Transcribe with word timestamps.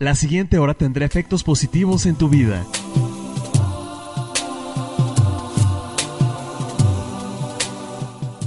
La 0.00 0.14
siguiente 0.14 0.58
hora 0.58 0.74
tendrá 0.74 1.04
efectos 1.04 1.42
positivos 1.42 2.06
en 2.06 2.14
tu 2.14 2.28
vida. 2.28 2.64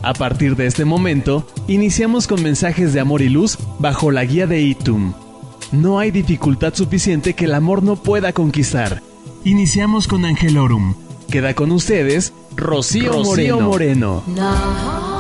A 0.02 0.13
partir 0.13 0.55
de 0.55 0.67
este 0.67 0.85
momento, 0.85 1.45
iniciamos 1.67 2.27
con 2.27 2.41
mensajes 2.41 2.94
de 2.94 3.02
amor 3.02 3.22
y 3.22 3.27
luz 3.27 3.58
bajo 3.80 4.11
la 4.11 4.23
guía 4.23 4.48
de 4.48 4.61
Itum. 4.61 5.11
No 5.73 5.99
hay 5.99 6.11
dificultad 6.11 6.73
suficiente 6.73 7.34
que 7.34 7.44
el 7.44 7.53
amor 7.53 7.83
no 7.83 7.97
pueda 7.97 8.31
conquistar. 8.31 9.03
Iniciamos 9.44 10.08
con 10.08 10.23
Angelorum. 10.23 10.95
Queda 11.30 11.53
con 11.53 11.73
ustedes 11.73 12.31
Rocío, 12.55 13.11
Moreno. 13.59 14.23
Hola 14.25 15.10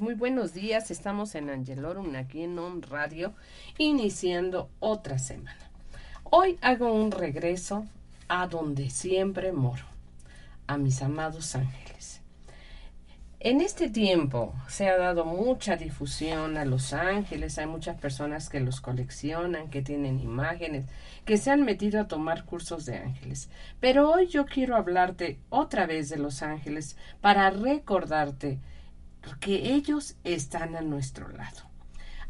muy 0.00 0.14
buenos 0.14 0.54
días. 0.54 0.92
Estamos 0.92 1.34
en 1.34 1.50
Angelorum, 1.50 2.14
aquí 2.14 2.42
en 2.42 2.56
On 2.56 2.82
Radio, 2.82 3.32
iniciando 3.78 4.70
otra 4.78 5.18
semana. 5.18 5.58
Hoy 6.22 6.56
hago 6.62 6.92
un 6.92 7.10
regreso 7.10 7.84
a 8.28 8.46
donde 8.46 8.90
siempre 8.90 9.50
moro, 9.50 9.82
a 10.68 10.76
mis 10.76 11.02
amados 11.02 11.56
ángeles. 11.56 12.20
En 13.40 13.60
este 13.60 13.90
tiempo 13.90 14.54
se 14.68 14.88
ha 14.88 14.96
dado 14.96 15.24
mucha 15.24 15.74
difusión 15.74 16.56
a 16.58 16.64
los 16.64 16.92
ángeles, 16.92 17.58
hay 17.58 17.66
muchas 17.66 17.98
personas 17.98 18.48
que 18.48 18.60
los 18.60 18.80
coleccionan, 18.80 19.68
que 19.68 19.82
tienen 19.82 20.20
imágenes, 20.20 20.86
que 21.24 21.38
se 21.38 21.50
han 21.50 21.62
metido 21.64 22.00
a 22.00 22.06
tomar 22.06 22.44
cursos 22.44 22.86
de 22.86 22.98
ángeles. 22.98 23.50
Pero 23.80 24.12
hoy 24.12 24.28
yo 24.28 24.46
quiero 24.46 24.76
hablarte 24.76 25.40
otra 25.50 25.86
vez 25.86 26.08
de 26.08 26.18
los 26.18 26.42
ángeles 26.42 26.96
para 27.20 27.50
recordarte 27.50 28.60
que 29.40 29.74
ellos 29.74 30.16
están 30.24 30.76
a 30.76 30.80
nuestro 30.80 31.28
lado. 31.28 31.72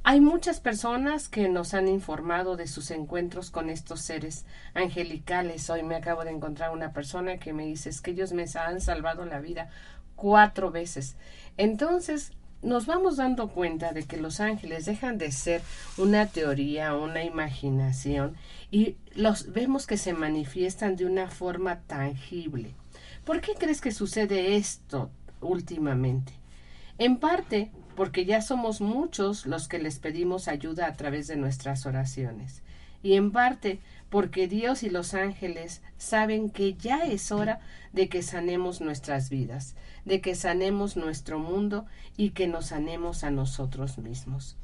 Hay 0.05 0.21
muchas 0.21 0.59
personas 0.59 1.29
que 1.29 1.49
nos 1.49 1.75
han 1.75 1.87
informado 1.87 2.57
de 2.57 2.67
sus 2.67 2.91
encuentros 2.91 3.53
con 3.53 3.71
estos 3.71 4.01
seres 4.01 4.47
angelicales. 4.75 5.71
Hoy 5.71 5.85
me 5.85 5.95
acabo 5.95 6.25
de 6.25 6.33
encontrar 6.33 6.73
una 6.73 6.93
persona 6.93 7.39
que 7.39 7.53
me 7.53 7.67
dice 7.67 7.91
que 8.03 8.11
ellos 8.11 8.33
me 8.33 8.47
han 8.57 8.81
salvado 8.81 9.25
la 9.25 9.39
vida 9.39 9.71
cuatro 10.17 10.73
veces. 10.73 11.15
Entonces, 11.57 12.33
nos 12.63 12.87
vamos 12.87 13.17
dando 13.17 13.51
cuenta 13.51 13.93
de 13.93 14.03
que 14.03 14.17
los 14.17 14.41
ángeles 14.41 14.87
dejan 14.87 15.19
de 15.19 15.31
ser 15.31 15.63
una 15.99 16.27
teoría, 16.27 16.97
una 16.97 17.23
imaginación, 17.23 18.37
y 18.73 18.97
los 19.15 19.53
vemos 19.53 19.87
que 19.87 19.99
se 19.99 20.15
manifiestan 20.15 20.97
de 20.97 21.07
una 21.07 21.29
forma 21.29 21.81
tangible. 21.81 22.75
¿Por 23.25 23.41
qué 23.41 23.55
crees 23.55 23.81
que 23.81 23.93
sucede 23.93 24.57
esto 24.57 25.11
últimamente? 25.41 26.42
En 27.03 27.17
parte 27.17 27.73
porque 27.97 28.25
ya 28.25 28.41
somos 28.41 28.81
muchos 28.81 29.45
los 29.45 29.67
que 29.67 29.81
les 29.81 29.99
pedimos 29.99 30.47
ayuda 30.47 30.87
a 30.87 30.93
través 30.93 31.27
de 31.27 31.35
nuestras 31.35 31.85
oraciones. 31.85 32.63
Y 33.03 33.15
en 33.15 33.33
parte 33.33 33.81
porque 34.09 34.47
Dios 34.47 34.85
y 34.85 34.89
los 34.89 35.13
ángeles 35.13 35.83
saben 35.99 36.49
que 36.49 36.75
ya 36.75 36.99
es 37.01 37.33
hora 37.33 37.59
de 37.93 38.09
que 38.09 38.23
sanemos 38.23 38.81
nuestras 38.81 39.31
vidas, 39.31 39.75
de 40.05 40.21
que 40.21 40.37
sanemos 40.37 40.97
nuestro 40.97 41.41
mundo 41.41 41.87
y 42.17 42.31
que 42.31 42.47
nos 42.47 42.67
sanemos 42.67 43.25
a 43.25 43.33
nosotros 43.33 43.99
mismos. 43.99 44.57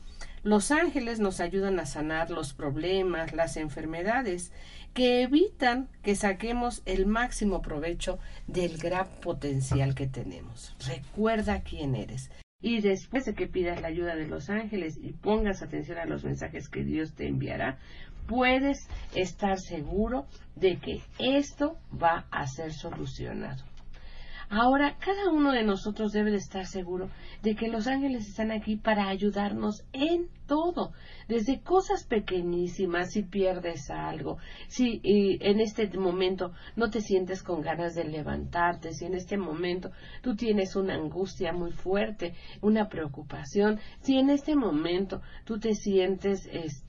Los 0.43 0.71
ángeles 0.71 1.21
nos 1.21 1.41
ayudan 1.41 1.81
a 1.81 1.87
sanar 1.87 2.31
los 2.31 2.53
problemas, 2.53 3.33
las 3.33 3.57
enfermedades, 3.57 4.53
que 4.95 5.23
evitan 5.23 5.89
que 6.03 6.15
saquemos 6.15 6.83
el 6.87 7.07
máximo 7.07 7.63
provecho 7.63 8.19
del 8.47 8.79
gran 8.79 9.09
potencial 9.21 9.95
que 9.95 10.07
tenemos. 10.07 10.77
Recuerda 10.87 11.63
quién 11.63 11.95
eres. 11.95 12.31
Y 12.61 12.81
después 12.81 13.25
de 13.25 13.35
que 13.35 13.47
pidas 13.47 13.81
la 13.81 13.89
ayuda 13.89 14.17
de 14.17 14.27
los 14.27 14.51
ángeles 14.51 14.99
y 15.01 15.13
pongas 15.13 15.63
atención 15.63 15.99
a 15.99 16.07
los 16.07 16.25
mensajes 16.25 16.69
que 16.69 16.83
Dios 16.83 17.15
te 17.15 17.29
enviará, 17.29 17.79
puedes 18.27 18.89
estar 19.15 19.59
seguro 19.59 20.27
de 20.57 20.79
que 20.79 21.03
esto 21.19 21.79
va 22.01 22.27
a 22.31 22.47
ser 22.47 22.73
solucionado. 22.73 23.65
Ahora, 24.51 24.97
cada 24.99 25.31
uno 25.31 25.53
de 25.53 25.63
nosotros 25.63 26.13
debe 26.13 26.31
de 26.31 26.39
estar 26.39 26.65
seguro 26.65 27.11
de 27.43 27.55
que 27.55 27.69
los 27.69 27.87
ángeles 27.87 28.27
están 28.27 28.51
aquí 28.51 28.77
para 28.77 29.09
ayudarnos 29.09 29.85
en 29.93 30.29
todo, 30.47 30.93
desde 31.29 31.61
cosas 31.61 32.07
pequeñísimas, 32.07 33.13
si 33.13 33.23
pierdes 33.23 33.91
algo, 33.91 34.39
si 34.69 35.03
en 35.05 35.61
este 35.61 35.87
momento 35.99 36.53
no 36.77 36.89
te 36.89 37.03
sientes 37.03 37.43
con 37.43 37.61
ganas 37.61 37.95
de 37.95 38.05
levantarte, 38.05 38.93
si 38.93 39.05
en 39.05 39.15
este 39.15 39.37
momento 39.37 39.91
tú 40.23 40.35
tienes 40.35 40.75
una 40.75 40.95
angustia 40.95 41.53
muy 41.53 41.73
fuerte, 41.73 42.35
una 42.63 42.89
preocupación, 42.89 43.79
si 44.01 44.17
en 44.17 44.31
este 44.31 44.57
momento 44.57 45.21
tú 45.45 45.59
te 45.61 45.75
sientes 45.75 46.49
este 46.51 46.88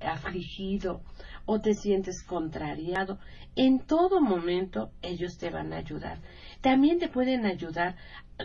afligido 0.00 1.02
o 1.46 1.60
te 1.60 1.74
sientes 1.74 2.22
contrariado, 2.22 3.18
en 3.54 3.78
todo 3.78 4.20
momento 4.20 4.90
ellos 5.00 5.38
te 5.38 5.50
van 5.50 5.72
a 5.72 5.78
ayudar. 5.78 6.18
También 6.60 6.98
te 6.98 7.08
pueden 7.08 7.46
ayudar 7.46 7.96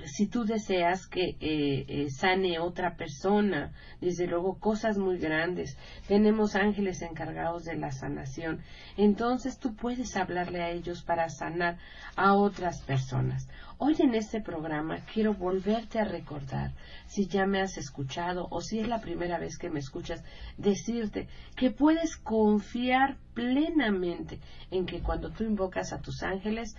si 0.05 0.27
tú 0.27 0.45
deseas 0.45 1.05
que 1.07 1.35
eh, 1.39 1.85
eh, 1.87 2.09
sane 2.09 2.59
otra 2.59 2.95
persona, 2.95 3.73
desde 3.99 4.27
luego 4.27 4.57
cosas 4.57 4.97
muy 4.97 5.17
grandes. 5.17 5.77
Tenemos 6.07 6.55
ángeles 6.55 7.01
encargados 7.01 7.65
de 7.65 7.75
la 7.75 7.91
sanación. 7.91 8.61
Entonces 8.95 9.59
tú 9.59 9.75
puedes 9.75 10.15
hablarle 10.15 10.61
a 10.61 10.69
ellos 10.69 11.03
para 11.03 11.27
sanar 11.29 11.77
a 12.15 12.35
otras 12.35 12.81
personas. 12.83 13.49
Hoy 13.83 13.95
en 13.97 14.13
este 14.13 14.41
programa 14.41 14.99
quiero 15.11 15.33
volverte 15.33 15.97
a 15.97 16.03
recordar, 16.03 16.71
si 17.07 17.25
ya 17.25 17.47
me 17.47 17.61
has 17.61 17.79
escuchado 17.79 18.47
o 18.51 18.61
si 18.61 18.77
es 18.77 18.87
la 18.87 19.01
primera 19.01 19.39
vez 19.39 19.57
que 19.57 19.71
me 19.71 19.79
escuchas, 19.79 20.23
decirte 20.55 21.27
que 21.55 21.71
puedes 21.71 22.15
confiar 22.15 23.17
plenamente 23.33 24.39
en 24.69 24.85
que 24.85 24.99
cuando 24.99 25.31
tú 25.31 25.45
invocas 25.45 25.93
a 25.93 25.99
tus 25.99 26.21
ángeles, 26.21 26.75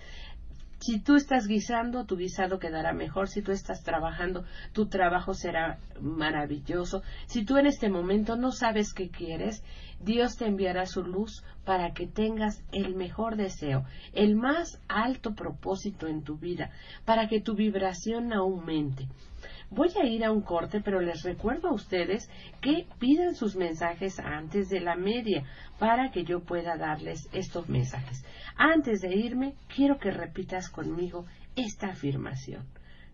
si 0.83 0.99
tú 0.99 1.15
estás 1.15 1.47
guisando, 1.47 2.07
tu 2.07 2.17
guisado 2.17 2.59
quedará 2.59 2.93
mejor. 2.93 3.29
Si 3.29 3.41
tú 3.41 3.53
estás 3.53 3.85
trabajando, 3.85 4.45
tu 4.73 4.87
trabajo 4.87 5.33
será 5.33 5.79
maravilloso. 6.01 7.03
Si 7.27 7.45
tú 7.45 7.57
en 7.57 7.67
este 7.67 7.89
momento 7.89 8.35
no 8.37 8.51
sabes 8.51 8.93
qué 8.93 9.09
quieres, 9.09 9.63
Dios 10.01 10.37
te 10.37 10.47
enviará 10.47 10.87
su 10.87 11.05
luz 11.05 11.45
para 11.65 11.93
que 11.93 12.09
tengas 12.09 12.65
el 12.73 12.97
mejor 12.97 13.37
deseo, 13.37 13.85
el 14.13 14.35
más 14.35 14.81
alto 14.89 15.35
propósito 15.37 16.09
en 16.09 16.25
tu 16.25 16.37
vida, 16.37 16.73
para 17.05 17.29
que 17.29 17.41
tu 17.41 17.55
vibración 17.55 18.33
aumente. 18.33 19.07
Voy 19.75 19.89
a 19.99 20.05
ir 20.05 20.23
a 20.23 20.31
un 20.31 20.43
corte, 20.43 20.83
pero 20.83 21.01
les 21.01 21.23
recuerdo 21.23 21.69
a 21.69 21.73
ustedes 21.73 22.29
que 22.61 22.87
pidan 22.99 23.35
sus 23.35 23.57
mensajes 23.57 24.21
antes 24.21 24.69
de 24.69 24.81
la 24.81 24.97
media 24.97 25.45
para 25.79 26.11
que 26.11 26.25
yo 26.25 26.41
pueda 26.41 26.77
darles 26.77 27.27
estos 27.33 27.71
mensajes. 27.71 28.23
Antes 28.55 29.01
de 29.01 29.15
irme, 29.17 29.55
quiero 29.75 29.99
que 29.99 30.11
repitas 30.11 30.69
conmigo 30.69 31.25
esta 31.57 31.89
afirmación. 31.89 32.67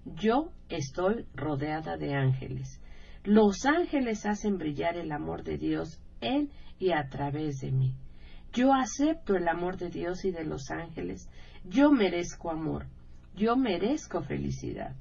Yo 0.05 0.51
estoy 0.69 1.27
rodeada 1.33 1.97
de 1.97 2.15
ángeles. 2.15 2.83
Los 3.23 3.65
ángeles 3.65 4.27
hacen 4.27 4.59
brillar 4.59 4.97
el 4.97 5.13
amor 5.13 5.45
de 5.45 5.59
Dios 5.59 6.03
en 6.21 6.51
y 6.81 6.91
a 6.91 7.09
través 7.09 7.61
de 7.61 7.71
mí. 7.71 7.95
Yo 8.53 8.75
acepto 8.75 9.37
el 9.37 9.47
amor 9.47 9.77
de 9.77 9.91
Dios 9.91 10.25
y 10.25 10.33
de 10.33 10.45
los 10.45 10.73
ángeles. 10.73 11.31
Yo 11.65 11.93
merezco 11.93 12.51
amor. 12.51 12.87
Yo 13.37 13.55
merezco 13.55 14.23
felicidad. 14.23 14.97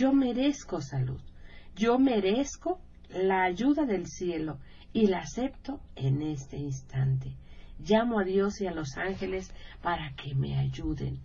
Yo 0.00 0.14
merezco 0.14 0.80
salud. 0.80 1.20
Yo 1.76 1.98
merezco 1.98 2.80
la 3.10 3.42
ayuda 3.42 3.84
del 3.84 4.06
cielo 4.06 4.58
y 4.94 5.08
la 5.08 5.18
acepto 5.18 5.78
en 5.94 6.22
este 6.22 6.56
instante. 6.56 7.36
Llamo 7.78 8.18
a 8.18 8.24
Dios 8.24 8.62
y 8.62 8.66
a 8.66 8.72
los 8.72 8.96
ángeles 8.96 9.52
para 9.82 10.14
que 10.14 10.34
me 10.34 10.58
ayuden. 10.58 11.20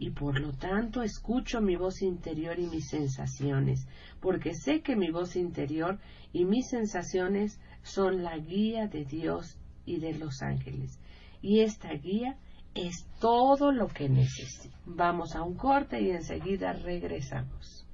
Y 0.00 0.10
por 0.10 0.40
lo 0.40 0.52
tanto 0.52 1.04
escucho 1.04 1.60
mi 1.60 1.76
voz 1.76 2.02
interior 2.02 2.58
y 2.58 2.66
mis 2.66 2.88
sensaciones, 2.88 3.86
porque 4.18 4.52
sé 4.52 4.80
que 4.80 4.96
mi 4.96 5.12
voz 5.12 5.36
interior 5.36 6.00
y 6.32 6.44
mis 6.44 6.70
sensaciones 6.70 7.60
son 7.84 8.24
la 8.24 8.36
guía 8.36 8.88
de 8.88 9.04
Dios 9.04 9.60
y 9.86 10.00
de 10.00 10.14
los 10.14 10.42
ángeles. 10.42 10.98
Y 11.40 11.60
esta 11.60 11.92
guía 11.92 12.36
es 12.74 13.06
todo 13.20 13.70
lo 13.70 13.86
que 13.86 14.08
necesita. 14.08 14.76
Vamos 14.86 15.36
a 15.36 15.42
un 15.44 15.54
corte 15.54 16.02
y 16.02 16.10
enseguida 16.10 16.72
regresamos. 16.72 17.84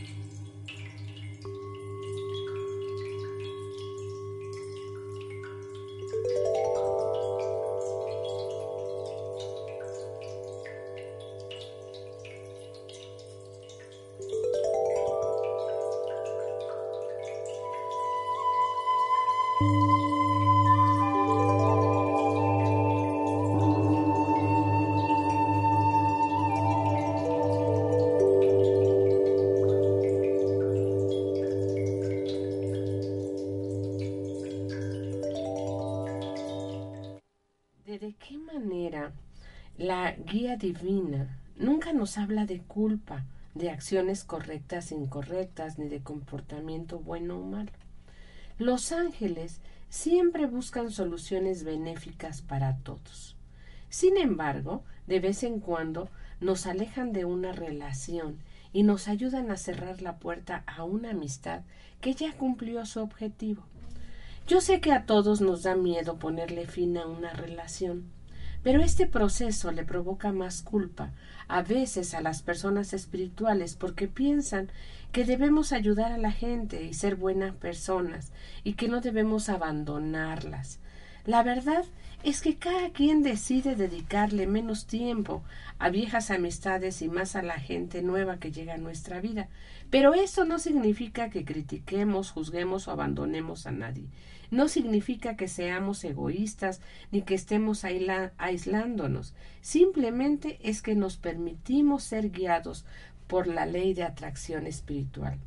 Thank 0.00 0.16
you. 0.16 0.29
Divina 40.60 41.40
nunca 41.56 41.92
nos 41.92 42.18
habla 42.18 42.46
de 42.46 42.60
culpa, 42.60 43.24
de 43.54 43.70
acciones 43.70 44.22
correctas 44.22 44.92
e 44.92 44.94
incorrectas, 44.94 45.78
ni 45.78 45.88
de 45.88 46.00
comportamiento 46.00 47.00
bueno 47.00 47.40
o 47.40 47.44
malo? 47.44 47.72
Los 48.58 48.92
ángeles 48.92 49.60
siempre 49.88 50.46
buscan 50.46 50.92
soluciones 50.92 51.64
benéficas 51.64 52.42
para 52.42 52.76
todos. 52.76 53.36
Sin 53.88 54.16
embargo, 54.16 54.84
de 55.08 55.18
vez 55.18 55.42
en 55.42 55.58
cuando 55.58 56.08
nos 56.40 56.66
alejan 56.66 57.12
de 57.12 57.24
una 57.24 57.52
relación 57.52 58.38
y 58.72 58.84
nos 58.84 59.08
ayudan 59.08 59.50
a 59.50 59.56
cerrar 59.56 60.00
la 60.02 60.18
puerta 60.18 60.62
a 60.66 60.84
una 60.84 61.10
amistad 61.10 61.62
que 62.00 62.14
ya 62.14 62.32
cumplió 62.34 62.84
su 62.86 63.00
objetivo. 63.00 63.64
Yo 64.46 64.60
sé 64.60 64.80
que 64.80 64.92
a 64.92 65.06
todos 65.06 65.40
nos 65.40 65.62
da 65.62 65.74
miedo 65.74 66.18
ponerle 66.18 66.66
fin 66.66 66.96
a 66.96 67.06
una 67.06 67.32
relación, 67.32 68.04
pero 68.62 68.82
este 68.82 69.06
proceso 69.06 69.72
le 69.72 69.84
provoca 69.84 70.32
más 70.32 70.62
culpa 70.62 71.12
a 71.48 71.62
veces 71.62 72.14
a 72.14 72.20
las 72.20 72.42
personas 72.42 72.92
espirituales 72.92 73.74
porque 73.74 74.06
piensan 74.06 74.70
que 75.12 75.24
debemos 75.24 75.72
ayudar 75.72 76.12
a 76.12 76.18
la 76.18 76.30
gente 76.30 76.84
y 76.84 76.94
ser 76.94 77.16
buenas 77.16 77.54
personas 77.54 78.32
y 78.62 78.74
que 78.74 78.88
no 78.88 79.00
debemos 79.00 79.48
abandonarlas. 79.48 80.78
La 81.26 81.42
verdad 81.42 81.84
es 82.22 82.40
que 82.40 82.56
cada 82.56 82.90
quien 82.90 83.22
decide 83.22 83.74
dedicarle 83.74 84.46
menos 84.46 84.86
tiempo 84.86 85.42
a 85.78 85.88
viejas 85.88 86.30
amistades 86.30 87.02
y 87.02 87.08
más 87.08 87.34
a 87.34 87.42
la 87.42 87.58
gente 87.58 88.02
nueva 88.02 88.38
que 88.38 88.52
llega 88.52 88.74
a 88.74 88.78
nuestra 88.78 89.20
vida. 89.20 89.48
Pero 89.90 90.14
eso 90.14 90.44
no 90.44 90.58
significa 90.58 91.30
que 91.30 91.44
critiquemos, 91.44 92.30
juzguemos 92.30 92.88
o 92.88 92.92
abandonemos 92.92 93.66
a 93.66 93.72
nadie 93.72 94.06
no 94.50 94.68
significa 94.68 95.36
que 95.36 95.48
seamos 95.48 96.02
egoístas 96.04 96.80
ni 97.10 97.22
que 97.22 97.34
estemos 97.34 97.84
aislándonos, 97.84 99.34
simplemente 99.60 100.58
es 100.62 100.82
que 100.82 100.94
nos 100.94 101.16
permitimos 101.16 102.02
ser 102.02 102.30
guiados 102.30 102.84
por 103.26 103.46
la 103.46 103.66
ley 103.66 103.94
de 103.94 104.02
atracción 104.02 104.66
espiritual. 104.66 105.38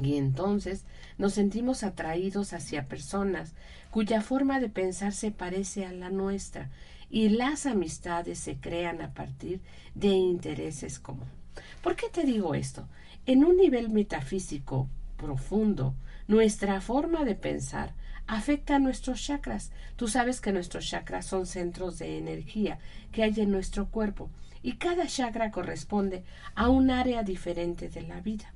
Y 0.00 0.16
entonces 0.16 0.84
nos 1.18 1.34
sentimos 1.34 1.82
atraídos 1.82 2.52
hacia 2.52 2.86
personas 2.86 3.54
cuya 3.90 4.22
forma 4.22 4.58
de 4.60 4.68
pensar 4.68 5.12
se 5.12 5.30
parece 5.30 5.84
a 5.84 5.92
la 5.92 6.08
nuestra 6.08 6.70
y 7.10 7.28
las 7.28 7.66
amistades 7.66 8.38
se 8.38 8.56
crean 8.56 9.02
a 9.02 9.12
partir 9.12 9.60
de 9.94 10.08
intereses 10.08 10.98
comunes. 10.98 11.34
¿Por 11.82 11.96
qué 11.96 12.08
te 12.08 12.24
digo 12.24 12.54
esto? 12.54 12.88
En 13.26 13.44
un 13.44 13.56
nivel 13.56 13.90
metafísico 13.90 14.88
profundo, 15.18 15.94
nuestra 16.26 16.80
forma 16.80 17.24
de 17.24 17.34
pensar 17.34 17.92
afecta 18.32 18.76
a 18.76 18.78
nuestros 18.78 19.22
chakras. 19.22 19.72
Tú 19.96 20.08
sabes 20.08 20.40
que 20.40 20.52
nuestros 20.52 20.88
chakras 20.88 21.26
son 21.26 21.44
centros 21.44 21.98
de 21.98 22.16
energía 22.16 22.78
que 23.12 23.22
hay 23.22 23.34
en 23.36 23.50
nuestro 23.50 23.88
cuerpo 23.88 24.30
y 24.62 24.76
cada 24.76 25.06
chakra 25.06 25.50
corresponde 25.50 26.24
a 26.54 26.70
un 26.70 26.90
área 26.90 27.24
diferente 27.24 27.90
de 27.90 28.00
la 28.00 28.22
vida. 28.22 28.54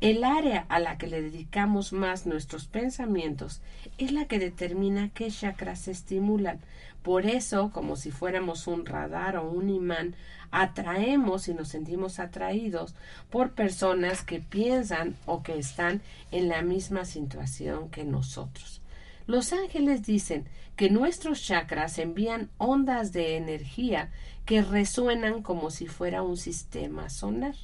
El 0.00 0.24
área 0.24 0.66
a 0.68 0.80
la 0.80 0.98
que 0.98 1.06
le 1.06 1.22
dedicamos 1.22 1.92
más 1.92 2.26
nuestros 2.26 2.66
pensamientos 2.66 3.60
es 3.98 4.10
la 4.10 4.24
que 4.24 4.40
determina 4.40 5.10
qué 5.14 5.30
chakras 5.30 5.82
se 5.82 5.92
estimulan. 5.92 6.58
Por 7.04 7.24
eso, 7.24 7.70
como 7.72 7.94
si 7.94 8.10
fuéramos 8.10 8.66
un 8.66 8.84
radar 8.84 9.36
o 9.36 9.48
un 9.48 9.70
imán, 9.70 10.16
atraemos 10.50 11.46
y 11.46 11.54
nos 11.54 11.68
sentimos 11.68 12.18
atraídos 12.18 12.96
por 13.30 13.52
personas 13.52 14.24
que 14.24 14.40
piensan 14.40 15.14
o 15.24 15.44
que 15.44 15.56
están 15.56 16.02
en 16.32 16.48
la 16.48 16.62
misma 16.62 17.04
situación 17.04 17.90
que 17.90 18.02
nosotros. 18.02 18.80
Los 19.28 19.52
ángeles 19.52 20.06
dicen 20.06 20.46
que 20.74 20.88
nuestros 20.88 21.42
chakras 21.42 21.98
envían 21.98 22.48
ondas 22.56 23.12
de 23.12 23.36
energía 23.36 24.10
que 24.46 24.62
resuenan 24.62 25.42
como 25.42 25.70
si 25.70 25.86
fuera 25.86 26.22
un 26.22 26.38
sistema 26.38 27.10
sonar. 27.10 27.54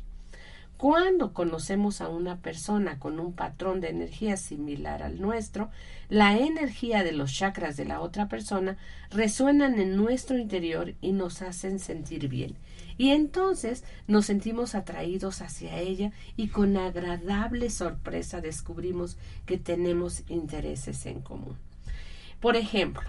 Cuando 0.77 1.33
conocemos 1.33 2.03
a 2.03 2.11
una 2.11 2.37
persona 2.43 2.99
con 2.99 3.19
un 3.19 3.33
patrón 3.33 3.81
de 3.81 3.89
energía 3.89 4.37
similar 4.37 5.03
al 5.03 5.23
nuestro, 5.23 5.71
la 6.11 6.37
energía 6.37 7.03
de 7.03 7.13
los 7.13 7.33
chakras 7.33 7.79
de 7.79 7.87
la 7.87 8.03
otra 8.03 8.29
persona 8.29 8.77
resuenan 9.11 9.81
en 9.81 9.97
nuestro 9.97 10.37
interior 10.37 10.93
y 11.01 11.13
nos 11.13 11.41
hacen 11.41 11.79
sentir 11.79 12.29
bien. 12.29 12.57
Y 12.97 13.11
entonces 13.11 13.85
nos 14.07 14.27
sentimos 14.27 14.75
atraídos 14.75 15.43
hacia 15.43 15.79
ella 15.79 16.13
y 16.37 16.49
con 16.49 16.77
agradable 16.77 17.71
sorpresa 17.71 18.41
descubrimos 18.41 19.17
que 19.47 19.59
tenemos 19.59 20.23
intereses 20.29 21.07
en 21.07 21.21
común. 21.21 21.57
Por 22.41 22.57
ejemplo, 22.57 23.09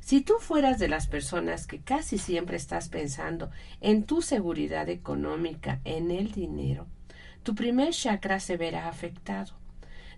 si 0.00 0.20
tú 0.20 0.34
fueras 0.40 0.80
de 0.80 0.88
las 0.88 1.06
personas 1.06 1.68
que 1.68 1.78
casi 1.78 2.18
siempre 2.18 2.56
estás 2.56 2.88
pensando 2.88 3.50
en 3.80 4.02
tu 4.02 4.20
seguridad 4.20 4.88
económica, 4.88 5.80
en 5.84 6.10
el 6.10 6.32
dinero, 6.32 6.86
tu 7.44 7.54
primer 7.54 7.92
chakra 7.92 8.40
se 8.40 8.56
verá 8.56 8.88
afectado. 8.88 9.54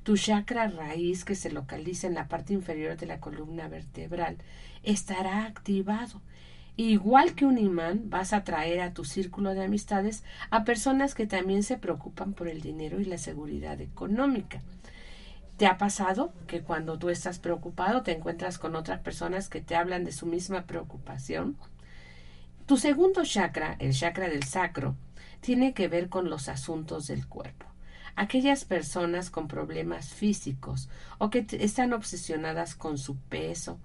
Tu 0.02 0.16
chakra 0.16 0.68
raíz, 0.68 1.24
que 1.24 1.34
se 1.34 1.50
localiza 1.50 2.06
en 2.06 2.14
la 2.14 2.28
parte 2.28 2.52
inferior 2.52 2.96
de 2.96 3.06
la 3.06 3.20
columna 3.20 3.68
vertebral, 3.68 4.38
estará 4.82 5.44
activado 5.44 6.20
Igual 6.76 7.34
que 7.34 7.46
un 7.46 7.56
imán, 7.58 8.10
vas 8.10 8.32
a 8.32 8.42
traer 8.42 8.80
a 8.80 8.92
tu 8.92 9.04
círculo 9.04 9.54
de 9.54 9.64
amistades 9.64 10.24
a 10.50 10.64
personas 10.64 11.14
que 11.14 11.26
también 11.26 11.62
se 11.62 11.76
preocupan 11.76 12.32
por 12.32 12.48
el 12.48 12.60
dinero 12.60 13.00
y 13.00 13.04
la 13.04 13.18
seguridad 13.18 13.80
económica. 13.80 14.60
¿Te 15.56 15.66
ha 15.66 15.78
pasado 15.78 16.32
que 16.48 16.62
cuando 16.62 16.98
tú 16.98 17.10
estás 17.10 17.38
preocupado 17.38 18.02
te 18.02 18.10
encuentras 18.10 18.58
con 18.58 18.74
otras 18.74 19.00
personas 19.00 19.48
que 19.48 19.60
te 19.60 19.76
hablan 19.76 20.04
de 20.04 20.10
su 20.10 20.26
misma 20.26 20.62
preocupación? 20.62 21.56
Tu 22.66 22.76
segundo 22.76 23.24
chakra, 23.24 23.76
el 23.78 23.92
chakra 23.92 24.28
del 24.28 24.42
sacro, 24.42 24.96
tiene 25.40 25.74
que 25.74 25.86
ver 25.86 26.08
con 26.08 26.28
los 26.28 26.48
asuntos 26.48 27.06
del 27.06 27.28
cuerpo. 27.28 27.66
Aquellas 28.16 28.64
personas 28.64 29.30
con 29.30 29.46
problemas 29.46 30.08
físicos 30.08 30.88
o 31.18 31.30
que 31.30 31.46
están 31.52 31.92
obsesionadas 31.92 32.74
con 32.74 32.98
su 32.98 33.16
peso, 33.16 33.78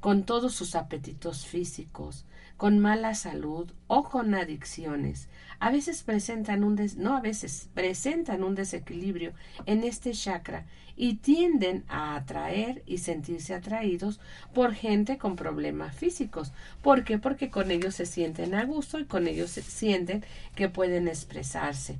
con 0.00 0.24
todos 0.24 0.54
sus 0.54 0.74
apetitos 0.74 1.44
físicos, 1.46 2.24
con 2.60 2.78
mala 2.78 3.14
salud 3.14 3.72
o 3.86 4.02
con 4.02 4.34
adicciones, 4.34 5.30
a 5.60 5.70
veces 5.70 6.02
presentan 6.02 6.62
un 6.62 6.78
no 6.98 7.16
a 7.16 7.22
veces 7.22 7.70
presentan 7.72 8.44
un 8.44 8.54
desequilibrio 8.54 9.32
en 9.64 9.82
este 9.82 10.10
chakra 10.12 10.66
y 10.94 11.14
tienden 11.14 11.84
a 11.88 12.16
atraer 12.16 12.82
y 12.84 12.98
sentirse 12.98 13.54
atraídos 13.54 14.20
por 14.52 14.74
gente 14.74 15.16
con 15.16 15.36
problemas 15.36 15.96
físicos. 15.96 16.52
¿Por 16.82 17.02
qué? 17.02 17.16
Porque 17.16 17.48
con 17.48 17.70
ellos 17.70 17.94
se 17.94 18.04
sienten 18.04 18.54
a 18.54 18.66
gusto 18.66 18.98
y 18.98 19.06
con 19.06 19.26
ellos 19.26 19.52
se 19.52 19.62
sienten 19.62 20.22
que 20.54 20.68
pueden 20.68 21.08
expresarse. 21.08 21.96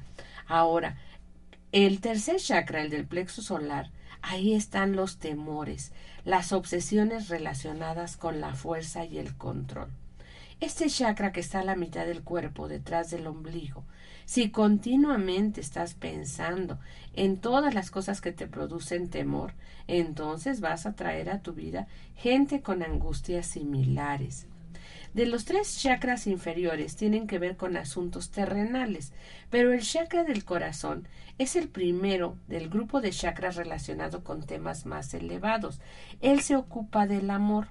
Ahora, 0.46 0.98
el 1.72 2.02
tercer 2.02 2.36
chakra, 2.36 2.82
el 2.82 2.90
del 2.90 3.06
plexo 3.06 3.40
solar, 3.40 3.90
Ahí 4.22 4.52
están 4.52 4.96
los 4.96 5.16
temores, 5.16 5.92
las 6.26 6.52
obsesiones 6.52 7.30
relacionadas 7.30 8.18
con 8.18 8.42
la 8.42 8.54
fuerza 8.54 9.06
y 9.06 9.16
el 9.16 9.34
control. 9.34 9.88
Este 10.60 10.88
chakra 10.88 11.32
que 11.32 11.40
está 11.40 11.60
a 11.60 11.64
la 11.64 11.76
mitad 11.76 12.06
del 12.06 12.22
cuerpo, 12.22 12.68
detrás 12.68 13.10
del 13.10 13.26
ombligo, 13.26 13.84
si 14.26 14.50
continuamente 14.50 15.60
estás 15.60 15.94
pensando 15.94 16.78
en 17.14 17.38
todas 17.38 17.74
las 17.74 17.90
cosas 17.90 18.20
que 18.20 18.32
te 18.32 18.46
producen 18.46 19.08
temor, 19.08 19.54
entonces 19.88 20.60
vas 20.60 20.86
a 20.86 20.94
traer 20.94 21.30
a 21.30 21.40
tu 21.40 21.52
vida 21.54 21.88
gente 22.14 22.60
con 22.60 22.82
angustias 22.82 23.46
similares 23.46 24.46
de 25.14 25.26
los 25.26 25.44
tres 25.44 25.76
chakras 25.78 26.26
inferiores 26.26 26.94
tienen 26.94 27.26
que 27.26 27.40
ver 27.40 27.56
con 27.56 27.76
asuntos 27.76 28.30
terrenales, 28.30 29.12
pero 29.50 29.72
el 29.72 29.82
chakra 29.82 30.22
del 30.22 30.44
corazón 30.44 31.08
es 31.38 31.56
el 31.56 31.68
primero 31.68 32.36
del 32.46 32.68
grupo 32.68 33.00
de 33.00 33.10
chakras 33.10 33.56
relacionado 33.56 34.22
con 34.22 34.46
temas 34.46 34.86
más 34.86 35.12
elevados. 35.14 35.80
Él 36.20 36.40
se 36.42 36.54
ocupa 36.54 37.06
del 37.06 37.30
amor. 37.30 37.68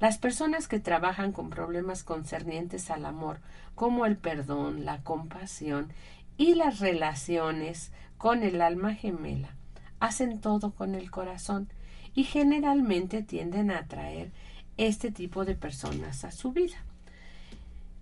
Las 0.00 0.18
personas 0.18 0.68
que 0.68 0.80
trabajan 0.80 1.32
con 1.32 1.50
problemas 1.50 2.04
concernientes 2.04 2.90
al 2.90 3.06
amor, 3.06 3.40
como 3.74 4.06
el 4.06 4.16
perdón, 4.16 4.84
la 4.84 5.02
compasión 5.02 5.92
y 6.36 6.54
las 6.54 6.80
relaciones 6.80 7.92
con 8.18 8.42
el 8.42 8.60
alma 8.60 8.94
gemela, 8.94 9.54
hacen 10.00 10.40
todo 10.40 10.72
con 10.72 10.94
el 10.94 11.10
corazón 11.10 11.68
y 12.14 12.24
generalmente 12.24 13.22
tienden 13.22 13.70
a 13.70 13.78
atraer 13.78 14.30
este 14.76 15.10
tipo 15.10 15.44
de 15.44 15.54
personas 15.54 16.24
a 16.24 16.30
su 16.30 16.52
vida. 16.52 16.76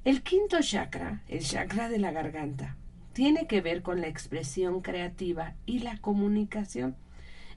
El 0.05 0.23
quinto 0.23 0.61
chakra, 0.61 1.23
el 1.29 1.45
chakra 1.45 1.89
de 1.89 1.99
la 1.99 2.11
garganta, 2.11 2.77
tiene 3.13 3.47
que 3.47 3.61
ver 3.61 3.83
con 3.83 4.01
la 4.01 4.09
expresión 4.09 4.81
creativa 4.81 5.55
y 5.67 5.81
la 5.81 5.99
comunicación. 5.99 6.97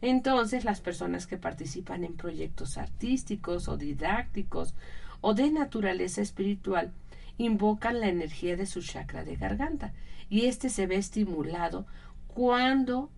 Entonces, 0.07 0.65
las 0.65 0.81
personas 0.81 1.25
que 1.25 1.35
participan 1.35 2.03
en 2.03 2.15
proyectos 2.15 2.77
artísticos 2.77 3.67
o 3.67 3.75
didácticos 3.75 4.75
o 5.19 5.33
de 5.33 5.49
naturaleza 5.49 6.21
espiritual 6.21 6.91
invocan 7.39 7.99
la 7.99 8.09
energía 8.09 8.55
de 8.55 8.67
su 8.67 8.83
chakra 8.83 9.23
de 9.23 9.35
garganta 9.35 9.93
y 10.29 10.45
este 10.45 10.69
se 10.69 10.85
ve 10.85 10.97
estimulado 10.97 11.87
cuando 12.27 13.09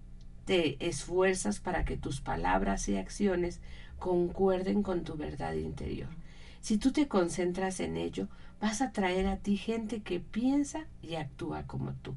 te 0.46 0.78
esfuerzas 0.80 1.60
para 1.60 1.84
que 1.84 1.98
tus 1.98 2.22
palabras 2.22 2.88
y 2.88 2.96
acciones 2.96 3.60
concuerden 4.00 4.82
con 4.82 5.04
tu 5.04 5.18
verdad 5.18 5.56
interior. 5.56 6.08
Si 6.62 6.78
tú 6.78 6.94
te 6.94 7.10
concentras 7.10 7.82
en 7.82 7.98
ello, 7.98 8.30
vas 8.62 8.82
a 8.82 8.94
traer 8.94 9.28
a 9.28 9.36
ti 9.36 9.58
gente 9.58 10.04
que 10.04 10.22
piensa 10.22 10.86
y 11.02 11.16
actúa 11.16 11.64
como 11.64 11.92
tú. 11.96 12.16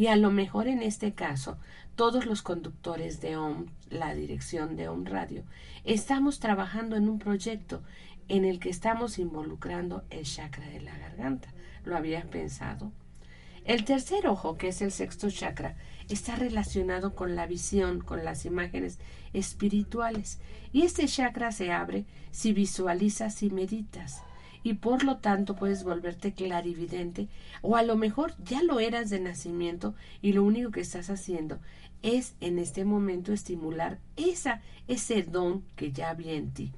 Y 0.00 0.06
a 0.06 0.16
lo 0.16 0.30
mejor 0.30 0.66
en 0.66 0.80
este 0.80 1.12
caso, 1.12 1.58
todos 1.94 2.24
los 2.24 2.40
conductores 2.40 3.20
de 3.20 3.36
OM, 3.36 3.66
la 3.90 4.14
dirección 4.14 4.74
de 4.74 4.88
OM 4.88 5.04
Radio, 5.04 5.42
estamos 5.84 6.40
trabajando 6.40 6.96
en 6.96 7.06
un 7.06 7.18
proyecto 7.18 7.82
en 8.28 8.46
el 8.46 8.60
que 8.60 8.70
estamos 8.70 9.18
involucrando 9.18 10.02
el 10.08 10.24
chakra 10.24 10.66
de 10.68 10.80
la 10.80 10.96
garganta. 10.96 11.52
¿Lo 11.84 11.98
habías 11.98 12.24
pensado? 12.24 12.92
El 13.66 13.84
tercer 13.84 14.26
ojo, 14.26 14.56
que 14.56 14.68
es 14.68 14.80
el 14.80 14.90
sexto 14.90 15.30
chakra, 15.30 15.76
está 16.08 16.34
relacionado 16.34 17.14
con 17.14 17.36
la 17.36 17.46
visión, 17.46 18.00
con 18.00 18.24
las 18.24 18.46
imágenes 18.46 18.98
espirituales. 19.34 20.38
Y 20.72 20.84
este 20.86 21.08
chakra 21.08 21.52
se 21.52 21.72
abre 21.72 22.06
si 22.30 22.54
visualizas 22.54 23.42
y 23.42 23.50
meditas. 23.50 24.22
Y 24.62 24.74
por 24.74 25.04
lo 25.04 25.18
tanto 25.18 25.56
puedes 25.56 25.84
volverte 25.84 26.32
clarividente 26.32 27.28
o 27.62 27.76
a 27.76 27.82
lo 27.82 27.96
mejor 27.96 28.34
ya 28.44 28.62
lo 28.62 28.80
eras 28.80 29.10
de 29.10 29.20
nacimiento 29.20 29.94
y 30.20 30.32
lo 30.32 30.44
único 30.44 30.70
que 30.70 30.80
estás 30.80 31.10
haciendo 31.10 31.58
es 32.02 32.34
en 32.40 32.58
este 32.58 32.84
momento 32.84 33.32
estimular 33.32 33.98
esa, 34.16 34.62
ese 34.88 35.22
don 35.22 35.62
que 35.76 35.92
ya 35.92 36.10
había 36.10 36.32
en 36.32 36.50
ti. 36.52 36.72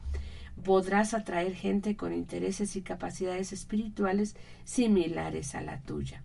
Podrás 0.64 1.14
atraer 1.14 1.54
gente 1.54 1.96
con 1.96 2.12
intereses 2.12 2.76
y 2.76 2.82
capacidades 2.82 3.52
espirituales 3.52 4.36
similares 4.64 5.54
a 5.54 5.60
la 5.60 5.80
tuya. 5.80 6.22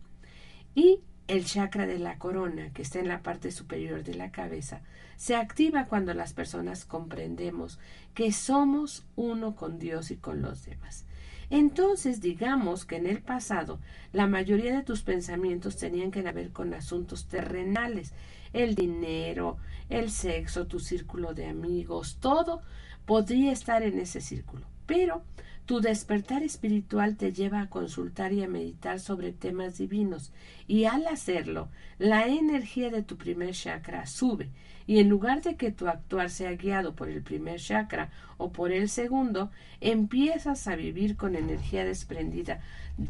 Y 0.76 1.00
el 1.28 1.46
chakra 1.46 1.88
de 1.88 2.00
la 2.00 2.18
corona, 2.18 2.72
que 2.74 2.82
está 2.82 3.00
en 3.00 3.08
la 3.08 3.22
parte 3.22 3.52
superior 3.52 4.04
de 4.04 4.14
la 4.14 4.32
cabeza, 4.32 4.82
se 5.18 5.36
activa 5.36 5.86
cuando 5.86 6.14
las 6.14 6.34
personas 6.34 6.86
comprendemos 6.86 7.80
que 8.14 8.32
somos 8.32 9.06
uno 9.16 9.56
con 9.56 9.80
Dios 9.80 10.12
y 10.12 10.18
con 10.18 10.42
los 10.42 10.66
demás. 10.66 11.07
Entonces 11.50 12.20
digamos 12.20 12.86
que 12.86 12.98
en 12.98 13.08
el 13.08 13.22
pasado 13.22 13.80
la 14.12 14.28
mayoría 14.28 14.76
de 14.76 14.84
tus 14.84 15.02
pensamientos 15.02 15.78
tenían 15.78 16.12
que 16.12 16.22
ver 16.22 16.52
con 16.52 16.74
asuntos 16.74 17.28
terrenales, 17.28 18.14
el 18.54 18.76
dinero, 18.76 19.58
el 19.90 20.12
sexo, 20.12 20.68
tu 20.68 20.80
círculo 20.80 21.34
de 21.34 21.48
amigos, 21.48 22.18
todo 22.20 22.62
podría 23.06 23.52
estar 23.52 23.84
en 23.84 24.00
ese 24.00 24.20
círculo. 24.20 24.66
Pero 24.86 25.24
tu 25.68 25.82
despertar 25.82 26.44
espiritual 26.44 27.18
te 27.18 27.34
lleva 27.34 27.60
a 27.60 27.70
consultar 27.70 28.32
y 28.32 28.42
a 28.42 28.48
meditar 28.48 29.02
sobre 29.02 29.34
temas 29.34 29.78
divinos 29.78 30.32
y 30.66 30.86
al 30.86 31.06
hacerlo, 31.08 31.68
la 32.00 32.26
energía 32.26 32.90
de 32.90 33.04
tu 33.04 33.18
primer 33.18 33.54
chakra 33.54 34.08
sube 34.08 34.50
y 34.88 35.00
en 35.00 35.10
lugar 35.10 35.42
de 35.42 35.58
que 35.58 35.74
tu 35.74 35.90
actuar 35.90 36.30
sea 36.30 36.54
guiado 36.56 36.96
por 36.96 37.10
el 37.10 37.22
primer 37.22 37.60
chakra 37.60 38.10
o 38.38 38.54
por 38.54 38.72
el 38.72 38.88
segundo, 38.88 39.52
empiezas 39.82 40.70
a 40.70 40.78
vivir 40.78 41.18
con 41.18 41.36
energía 41.36 41.84
desprendida 41.84 42.62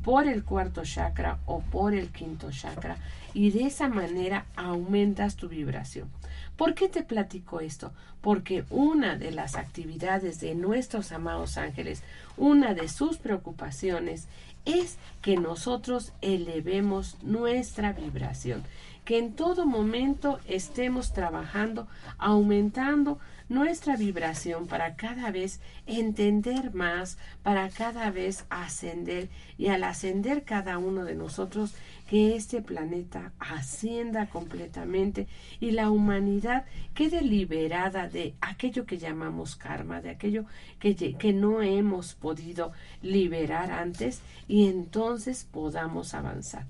por 0.03 0.25
el 0.27 0.43
cuarto 0.43 0.81
chakra 0.83 1.37
o 1.45 1.61
por 1.61 1.93
el 1.93 2.09
quinto 2.09 2.49
chakra 2.49 2.97
y 3.35 3.51
de 3.51 3.67
esa 3.67 3.87
manera 3.87 4.47
aumentas 4.55 5.35
tu 5.35 5.47
vibración. 5.47 6.09
¿Por 6.57 6.73
qué 6.73 6.89
te 6.89 7.03
platico 7.03 7.59
esto? 7.59 7.93
Porque 8.21 8.65
una 8.71 9.15
de 9.15 9.31
las 9.31 9.55
actividades 9.55 10.39
de 10.39 10.55
nuestros 10.55 11.11
amados 11.11 11.57
ángeles, 11.57 12.01
una 12.35 12.73
de 12.73 12.89
sus 12.89 13.17
preocupaciones 13.17 14.27
es 14.65 14.97
que 15.21 15.37
nosotros 15.37 16.13
elevemos 16.21 17.17
nuestra 17.21 17.93
vibración, 17.93 18.63
que 19.05 19.19
en 19.19 19.33
todo 19.33 19.65
momento 19.65 20.39
estemos 20.47 21.13
trabajando, 21.13 21.87
aumentando 22.17 23.19
nuestra 23.49 23.95
vibración 23.95 24.67
para 24.67 24.95
cada 24.95 25.31
vez 25.31 25.61
entender 25.85 26.73
más, 26.73 27.17
para 27.43 27.69
cada 27.69 28.11
vez 28.11 28.45
ascender 28.49 29.29
y 29.57 29.67
al 29.67 29.83
ascender 29.83 30.43
cada 30.43 30.77
uno 30.77 31.05
de 31.05 31.15
nosotros 31.15 31.73
que 32.07 32.35
este 32.35 32.61
planeta 32.61 33.33
ascienda 33.37 34.27
completamente 34.27 35.27
y 35.59 35.71
la 35.71 35.91
humanidad 35.91 36.65
quede 36.93 37.21
liberada 37.21 38.07
de 38.07 38.33
aquello 38.41 38.85
que 38.85 38.97
llamamos 38.97 39.55
karma, 39.55 40.01
de 40.01 40.09
aquello 40.09 40.45
que, 40.79 40.95
que 40.95 41.33
no 41.33 41.61
hemos 41.61 42.15
podido 42.15 42.71
liberar 43.01 43.71
antes 43.71 44.21
y 44.47 44.67
entonces 44.67 45.43
podamos 45.43 46.13
avanzar. 46.13 46.65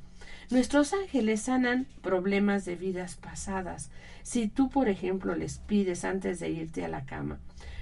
Nuestros 0.50 0.94
ángeles 0.94 1.41
sanan 1.41 1.88
problemas 2.01 2.65
de 2.65 2.75
vidas 2.75 3.15
pasadas. 3.15 3.91
Si 4.24 4.48
tú, 4.48 4.70
por 4.70 4.89
ejemplo, 4.89 5.36
les 5.36 5.60
pides 5.60 6.03
antes 6.03 6.39
de 6.39 6.50
irte 6.50 6.84
a 6.86 6.88
la 6.88 7.06
cama, 7.06 7.39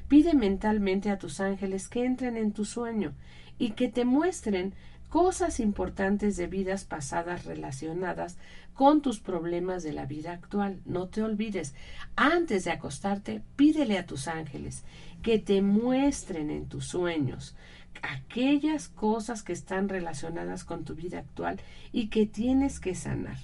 pide 0.07 0.33
mentalmente 0.33 1.09
a 1.09 1.19
tus 1.19 1.39
ángeles 1.39 1.87
que 1.87 2.05
entren 2.05 2.37
en 2.37 2.51
tu 2.51 2.65
sueño 2.65 3.13
y 3.57 3.71
que 3.71 3.87
te 3.87 4.03
muestren 4.03 4.73
cosas 5.09 5.59
importantes 5.59 6.37
de 6.37 6.47
vidas 6.47 6.83
pasadas 6.83 7.45
relacionadas 7.45 8.37
con 8.73 9.01
tus 9.01 9.19
problemas 9.19 9.83
de 9.83 9.93
la 9.93 10.05
vida 10.05 10.33
actual. 10.33 10.81
No 10.85 11.07
te 11.07 11.23
olvides, 11.23 11.73
antes 12.15 12.65
de 12.65 12.71
acostarte, 12.71 13.41
pídele 13.55 13.97
a 13.97 14.05
tus 14.05 14.27
ángeles 14.27 14.83
que 15.21 15.39
te 15.39 15.61
muestren 15.61 16.51
en 16.51 16.67
tus 16.67 16.85
sueños 16.85 17.55
aquellas 18.01 18.87
cosas 18.87 19.41
que 19.43 19.53
están 19.53 19.89
relacionadas 19.89 20.63
con 20.63 20.83
tu 20.83 20.95
vida 20.95 21.19
actual 21.19 21.59
y 21.91 22.07
que 22.09 22.25
tienes 22.25 22.79
que 22.79 22.95
sanar. 22.95 23.37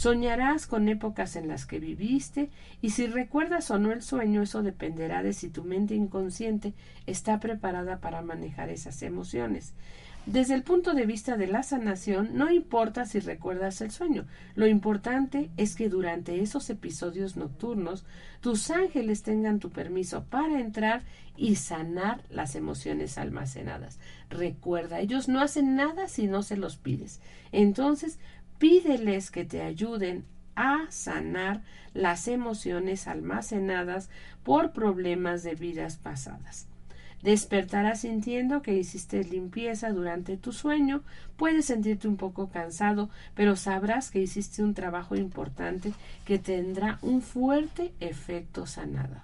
Soñarás 0.00 0.66
con 0.66 0.88
épocas 0.88 1.36
en 1.36 1.46
las 1.46 1.66
que 1.66 1.78
viviste 1.78 2.48
y 2.80 2.88
si 2.88 3.06
recuerdas 3.06 3.70
o 3.70 3.78
no 3.78 3.92
el 3.92 4.00
sueño, 4.00 4.40
eso 4.40 4.62
dependerá 4.62 5.22
de 5.22 5.34
si 5.34 5.50
tu 5.50 5.62
mente 5.62 5.94
inconsciente 5.94 6.72
está 7.06 7.38
preparada 7.38 7.98
para 7.98 8.22
manejar 8.22 8.70
esas 8.70 9.02
emociones. 9.02 9.74
Desde 10.24 10.54
el 10.54 10.62
punto 10.62 10.94
de 10.94 11.04
vista 11.04 11.36
de 11.36 11.48
la 11.48 11.62
sanación, 11.62 12.30
no 12.32 12.50
importa 12.50 13.04
si 13.04 13.20
recuerdas 13.20 13.82
el 13.82 13.90
sueño, 13.90 14.26
lo 14.54 14.66
importante 14.66 15.50
es 15.58 15.76
que 15.76 15.90
durante 15.90 16.40
esos 16.40 16.70
episodios 16.70 17.36
nocturnos 17.36 18.04
tus 18.40 18.70
ángeles 18.70 19.22
tengan 19.22 19.58
tu 19.58 19.68
permiso 19.68 20.24
para 20.24 20.60
entrar 20.60 21.02
y 21.36 21.56
sanar 21.56 22.22
las 22.28 22.54
emociones 22.54 23.16
almacenadas. 23.16 23.98
Recuerda, 24.28 25.00
ellos 25.00 25.28
no 25.28 25.40
hacen 25.40 25.74
nada 25.74 26.06
si 26.06 26.26
no 26.26 26.42
se 26.42 26.56
los 26.56 26.76
pides. 26.76 27.20
Entonces, 27.50 28.18
pídeles 28.60 29.30
que 29.30 29.44
te 29.44 29.62
ayuden 29.62 30.26
a 30.54 30.84
sanar 30.90 31.62
las 31.94 32.28
emociones 32.28 33.08
almacenadas 33.08 34.10
por 34.44 34.72
problemas 34.72 35.42
de 35.42 35.54
vidas 35.54 35.96
pasadas. 35.96 36.68
Despertarás 37.22 38.02
sintiendo 38.02 38.60
que 38.60 38.74
hiciste 38.74 39.24
limpieza 39.24 39.90
durante 39.92 40.36
tu 40.36 40.52
sueño, 40.52 41.02
puedes 41.38 41.64
sentirte 41.66 42.06
un 42.06 42.18
poco 42.18 42.50
cansado, 42.50 43.08
pero 43.34 43.56
sabrás 43.56 44.10
que 44.10 44.20
hiciste 44.20 44.62
un 44.62 44.74
trabajo 44.74 45.16
importante 45.16 45.94
que 46.26 46.38
tendrá 46.38 46.98
un 47.00 47.22
fuerte 47.22 47.94
efecto 47.98 48.66
sanador. 48.66 49.22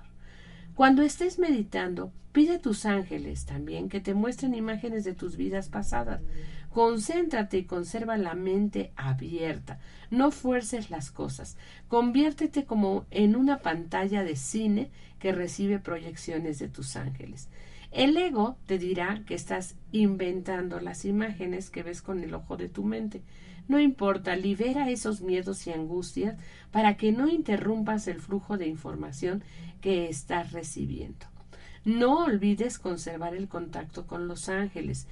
Cuando 0.74 1.02
estés 1.02 1.38
meditando, 1.38 2.10
pide 2.32 2.56
a 2.56 2.60
tus 2.60 2.84
ángeles 2.84 3.44
también 3.44 3.90
que 3.90 4.00
te 4.00 4.12
muestren 4.12 4.54
imágenes 4.54 5.04
de 5.04 5.14
tus 5.14 5.36
vidas 5.36 5.68
pasadas. 5.68 6.20
Concéntrate 6.76 7.56
y 7.56 7.64
conserva 7.64 8.18
la 8.18 8.34
mente 8.34 8.92
abierta. 8.96 9.78
No 10.10 10.30
fuerces 10.30 10.90
las 10.90 11.10
cosas. 11.10 11.56
Conviértete 11.88 12.66
como 12.66 13.06
en 13.10 13.34
una 13.34 13.60
pantalla 13.60 14.22
de 14.24 14.36
cine 14.36 14.90
que 15.18 15.32
recibe 15.32 15.78
proyecciones 15.78 16.58
de 16.58 16.68
tus 16.68 16.96
ángeles. 16.96 17.48
El 17.92 18.14
ego 18.18 18.58
te 18.66 18.76
dirá 18.76 19.22
que 19.24 19.34
estás 19.34 19.76
inventando 19.90 20.78
las 20.78 21.06
imágenes 21.06 21.70
que 21.70 21.82
ves 21.82 22.02
con 22.02 22.22
el 22.22 22.34
ojo 22.34 22.58
de 22.58 22.68
tu 22.68 22.84
mente. 22.84 23.22
No 23.68 23.80
importa, 23.80 24.36
libera 24.36 24.90
esos 24.90 25.22
miedos 25.22 25.66
y 25.66 25.72
angustias 25.72 26.36
para 26.72 26.98
que 26.98 27.10
no 27.10 27.26
interrumpas 27.26 28.06
el 28.06 28.20
flujo 28.20 28.58
de 28.58 28.66
información 28.66 29.42
que 29.80 30.10
estás 30.10 30.52
recibiendo. 30.52 31.24
No 31.86 32.24
olvides 32.24 32.80
conservar 32.80 33.36
el 33.36 33.46
contacto 33.46 34.08
con 34.08 34.26
los 34.26 34.48
ángeles. 34.48 35.06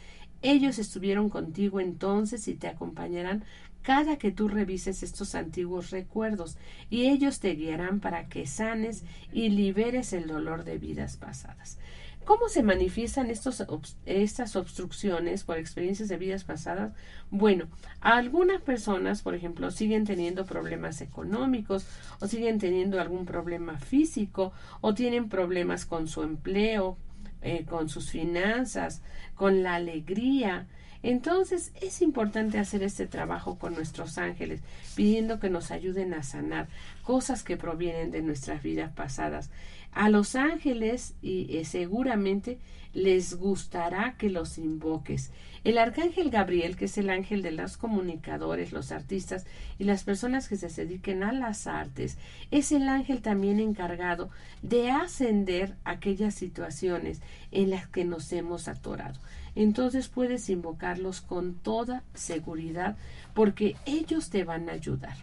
Ellos 0.46 0.78
estuvieron 0.78 1.30
contigo 1.30 1.80
entonces 1.80 2.46
y 2.48 2.54
te 2.54 2.68
acompañarán 2.68 3.44
cada 3.80 4.18
que 4.18 4.30
tú 4.30 4.46
revises 4.46 5.02
estos 5.02 5.34
antiguos 5.34 5.90
recuerdos 5.90 6.58
y 6.90 7.06
ellos 7.06 7.40
te 7.40 7.54
guiarán 7.54 8.00
para 8.00 8.28
que 8.28 8.46
sanes 8.46 9.04
y 9.32 9.48
liberes 9.48 10.12
el 10.12 10.26
dolor 10.26 10.64
de 10.64 10.76
vidas 10.76 11.16
pasadas. 11.16 11.78
¿Cómo 12.26 12.50
se 12.50 12.62
manifiestan 12.62 13.30
estos, 13.30 13.64
estas 14.04 14.54
obstrucciones 14.56 15.44
por 15.44 15.56
experiencias 15.56 16.10
de 16.10 16.18
vidas 16.18 16.44
pasadas? 16.44 16.92
Bueno, 17.30 17.66
algunas 18.02 18.60
personas, 18.60 19.22
por 19.22 19.34
ejemplo, 19.34 19.70
siguen 19.70 20.04
teniendo 20.04 20.44
problemas 20.44 21.00
económicos 21.00 21.86
o 22.20 22.26
siguen 22.26 22.58
teniendo 22.58 23.00
algún 23.00 23.24
problema 23.24 23.78
físico 23.78 24.52
o 24.82 24.92
tienen 24.92 25.30
problemas 25.30 25.86
con 25.86 26.06
su 26.06 26.22
empleo, 26.22 26.98
eh, 27.44 27.64
con 27.64 27.88
sus 27.88 28.10
finanzas, 28.10 29.02
con 29.34 29.62
la 29.62 29.74
alegría. 29.74 30.66
Entonces 31.04 31.70
es 31.82 32.00
importante 32.00 32.58
hacer 32.58 32.82
este 32.82 33.06
trabajo 33.06 33.58
con 33.58 33.75
nuestros 33.75 34.16
ángeles, 34.16 34.62
pidiendo 34.96 35.38
que 35.38 35.50
nos 35.50 35.70
ayuden 35.70 36.14
a 36.14 36.23
sanar 36.23 36.66
cosas 37.02 37.42
que 37.42 37.58
provienen 37.58 38.11
de 38.11 38.23
nuestras 38.23 38.62
vidas 38.62 38.90
pasadas. 38.90 39.50
A 39.92 40.08
los 40.08 40.34
ángeles 40.34 41.14
y 41.20 41.58
eh, 41.58 41.66
seguramente 41.66 42.58
les 42.94 43.34
gustará 43.34 44.14
que 44.16 44.30
los 44.30 44.56
invoques. 44.56 45.30
El 45.62 45.76
arcángel 45.76 46.30
Gabriel, 46.30 46.75
que 46.75 46.87
es 46.87 46.96
el 46.96 47.11
ángel 47.11 47.42
de 47.42 47.52
los 47.52 47.76
comunicadores, 47.76 48.73
los 48.73 48.90
artistas 48.90 49.44
y 49.78 49.84
las 49.84 50.04
personas 50.04 50.49
que 50.49 50.56
se 50.56 50.68
dediquen 50.68 51.23
a 51.23 51.32
las 51.32 51.66
artes, 51.66 52.16
es 52.50 52.73
el 52.73 52.88
ángel 52.88 53.20
también 53.20 53.61
encargado 53.61 54.30
de 54.62 54.90
ascender 54.90 55.76
aquellas 55.84 56.34
situaciones 56.34 57.20
en 57.50 57.68
las 57.68 57.88
que 57.88 58.04
nos 58.04 58.32
hemos 58.32 58.68
atorado. 58.68 59.20
Entonces 59.54 60.08
puedes 60.08 60.49
invocarlos 60.50 61.20
con 61.20 61.54
toda 61.54 62.02
seguridad 62.14 62.96
porque 63.34 63.76
ellos 63.87 64.30
te 64.30 64.44
van 64.44 64.68
a 64.68 64.73
ayudar. 64.73 65.16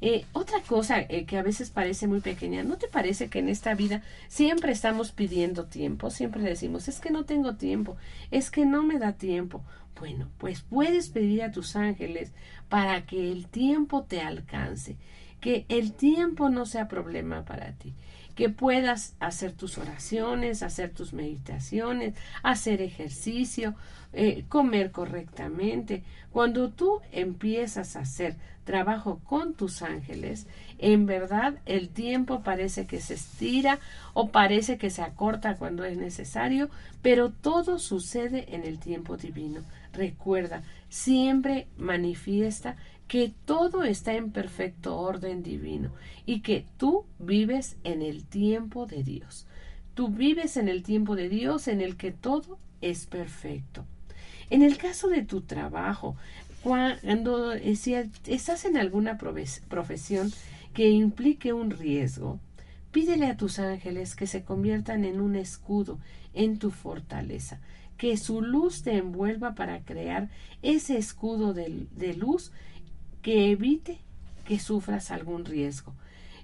Eh, 0.00 0.26
otra 0.32 0.60
cosa 0.62 1.00
eh, 1.00 1.24
que 1.24 1.38
a 1.38 1.42
veces 1.42 1.70
parece 1.70 2.06
muy 2.06 2.20
pequeña, 2.20 2.62
¿no 2.62 2.78
te 2.78 2.86
parece 2.86 3.28
que 3.28 3.40
en 3.40 3.48
esta 3.48 3.74
vida 3.74 4.02
siempre 4.28 4.70
estamos 4.70 5.10
pidiendo 5.10 5.64
tiempo? 5.64 6.10
Siempre 6.10 6.42
decimos, 6.42 6.86
es 6.86 7.00
que 7.00 7.10
no 7.10 7.24
tengo 7.24 7.56
tiempo, 7.56 7.96
es 8.30 8.50
que 8.50 8.64
no 8.64 8.84
me 8.84 9.00
da 9.00 9.14
tiempo. 9.14 9.64
Bueno, 9.98 10.28
pues 10.38 10.60
puedes 10.60 11.08
pedir 11.08 11.42
a 11.42 11.50
tus 11.50 11.74
ángeles 11.74 12.32
para 12.68 13.06
que 13.06 13.32
el 13.32 13.48
tiempo 13.48 14.04
te 14.04 14.20
alcance, 14.20 14.96
que 15.40 15.66
el 15.68 15.92
tiempo 15.92 16.48
no 16.48 16.64
sea 16.64 16.86
problema 16.86 17.44
para 17.44 17.72
ti 17.72 17.92
que 18.38 18.48
puedas 18.48 19.16
hacer 19.18 19.52
tus 19.52 19.78
oraciones, 19.78 20.62
hacer 20.62 20.90
tus 20.90 21.12
meditaciones, 21.12 22.14
hacer 22.44 22.80
ejercicio, 22.82 23.74
eh, 24.12 24.44
comer 24.48 24.92
correctamente. 24.92 26.04
Cuando 26.30 26.68
tú 26.70 27.00
empiezas 27.10 27.96
a 27.96 28.02
hacer 28.02 28.36
trabajo 28.62 29.18
con 29.24 29.54
tus 29.54 29.82
ángeles, 29.82 30.46
en 30.78 31.04
verdad 31.04 31.54
el 31.66 31.88
tiempo 31.88 32.44
parece 32.44 32.86
que 32.86 33.00
se 33.00 33.14
estira 33.14 33.80
o 34.14 34.28
parece 34.28 34.78
que 34.78 34.90
se 34.90 35.02
acorta 35.02 35.56
cuando 35.56 35.84
es 35.84 35.96
necesario, 35.96 36.70
pero 37.02 37.30
todo 37.30 37.80
sucede 37.80 38.54
en 38.54 38.62
el 38.62 38.78
tiempo 38.78 39.16
divino. 39.16 39.62
Recuerda, 39.92 40.62
siempre 40.88 41.66
manifiesta 41.76 42.76
que 43.08 43.32
todo 43.46 43.84
está 43.84 44.14
en 44.14 44.30
perfecto 44.30 44.98
orden 44.98 45.42
divino 45.42 45.92
y 46.26 46.40
que 46.40 46.66
tú 46.76 47.06
vives 47.18 47.76
en 47.82 48.02
el 48.02 48.26
tiempo 48.26 48.86
de 48.86 49.02
Dios. 49.02 49.46
Tú 49.94 50.08
vives 50.08 50.58
en 50.58 50.68
el 50.68 50.82
tiempo 50.82 51.16
de 51.16 51.30
Dios 51.30 51.68
en 51.68 51.80
el 51.80 51.96
que 51.96 52.12
todo 52.12 52.58
es 52.82 53.06
perfecto. 53.06 53.86
En 54.50 54.62
el 54.62 54.76
caso 54.76 55.08
de 55.08 55.22
tu 55.22 55.40
trabajo, 55.40 56.16
cuando 56.62 57.52
estás 57.52 58.64
en 58.64 58.76
alguna 58.76 59.16
profesión 59.16 60.30
que 60.74 60.90
implique 60.90 61.52
un 61.52 61.70
riesgo, 61.70 62.38
pídele 62.92 63.26
a 63.26 63.36
tus 63.36 63.58
ángeles 63.58 64.14
que 64.14 64.26
se 64.26 64.44
conviertan 64.44 65.04
en 65.04 65.20
un 65.20 65.34
escudo 65.34 65.98
en 66.34 66.58
tu 66.58 66.70
fortaleza, 66.70 67.60
que 67.96 68.16
su 68.16 68.42
luz 68.42 68.82
te 68.82 68.96
envuelva 68.96 69.54
para 69.54 69.80
crear 69.80 70.28
ese 70.62 70.98
escudo 70.98 71.54
de, 71.54 71.86
de 71.96 72.14
luz 72.14 72.52
que 73.22 73.50
evite 73.50 74.00
que 74.44 74.58
sufras 74.58 75.10
algún 75.10 75.44
riesgo. 75.44 75.94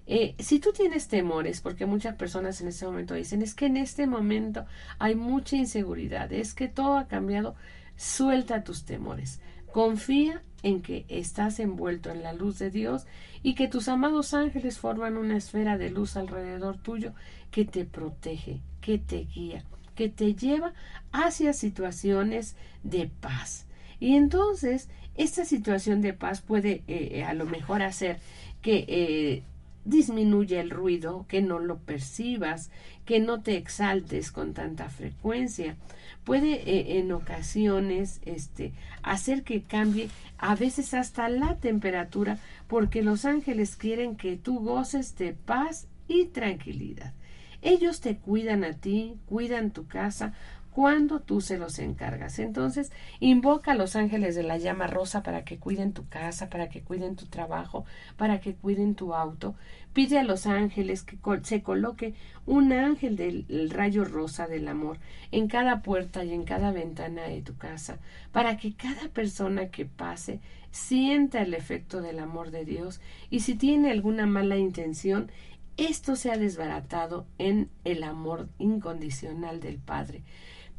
Eh, 0.07 0.35
si 0.39 0.59
tú 0.59 0.73
tienes 0.73 1.09
temores, 1.09 1.63
porque 1.63 1.87
muchas 1.87 2.17
personas 2.17 2.61
en 2.61 2.69
este 2.69 2.85
momento 2.85 3.15
dicen, 3.15 3.41
es 3.41 3.55
que 3.55 3.67
en 3.67 3.79
este 3.79 4.07
momento 4.07 4.67
hay 4.99 5.15
mucha 5.15 5.57
inseguridad, 5.57 6.31
es 6.33 6.53
que 6.53 6.69
todo 6.69 6.99
ha 6.99 7.09
cambiado, 7.09 7.55
suelta 7.97 8.65
tus 8.65 8.85
temores. 8.85 9.41
Confía 9.73 10.43
en 10.63 10.83
que 10.83 11.07
estás 11.09 11.59
envuelto 11.59 12.11
en 12.11 12.23
la 12.23 12.33
luz 12.33 12.59
de 12.59 12.71
Dios 12.71 13.07
y 13.43 13.55
que 13.55 13.69
tus 13.69 13.89
amados 13.89 14.35
ángeles 14.35 14.79
forman 14.79 15.17
una 15.17 15.37
esfera 15.37 15.79
de 15.79 15.91
luz 15.91 16.17
alrededor 16.17 16.79
tuyo 16.79 17.15
que 17.51 17.65
te 17.65 17.85
protege, 17.85 18.61
que 18.81 18.99
te 18.99 19.25
guía, 19.25 19.65
que 19.95 20.09
te 20.09 20.35
lleva 20.35 20.75
hacia 21.13 21.53
situaciones 21.53 22.57
de 22.83 23.11
paz. 23.21 23.67
Y 24.01 24.17
entonces 24.17 24.89
esta 25.17 25.45
situación 25.45 26.01
de 26.01 26.13
paz 26.13 26.41
puede 26.41 26.83
eh, 26.89 27.09
eh, 27.13 27.25
a 27.25 27.35
lo 27.35 27.47
mejor 27.47 27.83
hacer 27.83 28.19
que 28.63 28.85
eh, 28.89 29.43
disminuya 29.85 30.61
el 30.61 30.71
ruido, 30.71 31.27
que 31.29 31.43
no 31.43 31.59
lo 31.59 31.79
percibas, 31.79 32.71
que 33.05 33.21
no 33.21 33.43
te 33.43 33.57
exaltes 33.57 34.33
con 34.33 34.55
tanta 34.55 34.89
frecuencia. 34.89 35.77
Puede 36.25 36.99
en 36.99 37.13
ocasiones 37.13 38.23
este, 38.25 38.73
hacer 39.03 39.43
que 39.43 39.63
cambie 39.63 40.09
a 40.39 40.55
veces 40.55 40.95
hasta 40.95 41.29
la 41.29 41.57
temperatura 41.57 42.39
porque 42.67 43.03
los 43.03 43.27
ángeles 43.27 43.77
quieren 43.77 44.17
que 44.17 44.39
tú 44.39 44.61
goces 44.61 45.17
de 45.17 45.35
paz 45.35 45.87
y 46.09 46.25
tranquilidad. 46.27 47.13
Ellos 47.61 48.01
te 48.01 48.17
cuidan 48.17 48.65
a 48.65 48.73
ti, 48.73 49.17
cuidan 49.27 49.71
tu 49.71 49.87
casa, 49.87 50.33
cuando 50.75 51.21
tú 51.21 51.41
se 51.41 51.57
los 51.57 51.79
encargas. 51.79 52.41
Entonces, 52.41 52.91
invoca 53.21 53.73
a 53.73 53.77
los 53.77 53.95
ángeles 53.95 54.35
de 54.35 54.43
la 54.43 54.59
llama 54.59 54.89
rosa 54.89 55.23
para 55.23 55.45
que 55.45 55.59
cuiden 55.59 55.93
tu 55.93 56.09
casa, 56.09 56.51
para 56.51 56.69
que 56.69 56.83
cuiden 56.83 57.15
tu 57.15 57.27
trabajo, 57.27 57.85
para 58.17 58.41
que 58.41 58.57
cuiden 58.57 58.97
tu 58.97 59.15
auto. 59.15 59.55
Pide 59.93 60.19
a 60.19 60.25
los 60.25 60.49
ángeles 60.49 61.05
que 61.05 61.17
se 61.45 61.63
coloque 61.63 62.15
un 62.45 62.73
ángel 62.73 63.15
del 63.15 63.71
rayo 63.71 64.05
rosa 64.05 64.49
del 64.49 64.67
amor 64.67 64.99
en 65.31 65.47
cada 65.47 65.81
puerta 65.81 66.25
y 66.25 66.33
en 66.33 66.43
cada 66.43 66.73
ventana 66.73 67.23
de 67.23 67.41
tu 67.41 67.57
casa, 67.57 68.01
para 68.33 68.57
que 68.57 68.75
cada 68.75 69.09
persona 69.11 69.69
que 69.69 69.87
pase 69.87 70.41
sienta 70.73 71.41
el 71.41 71.55
efecto 71.55 72.03
del 72.03 72.19
amor 72.19 72.51
de 72.51 72.65
Dios 72.65 73.01
y 73.31 73.41
si 73.41 73.55
tiene 73.55 73.93
alguna 73.93 74.27
mala 74.27 74.57
intención, 74.57 75.31
esto 75.77 76.17
sea 76.17 76.37
desbaratado 76.37 77.27
en 77.39 77.71
el 77.85 78.03
amor 78.03 78.49
incondicional 78.59 79.61
del 79.61 79.79
Padre. 79.79 80.23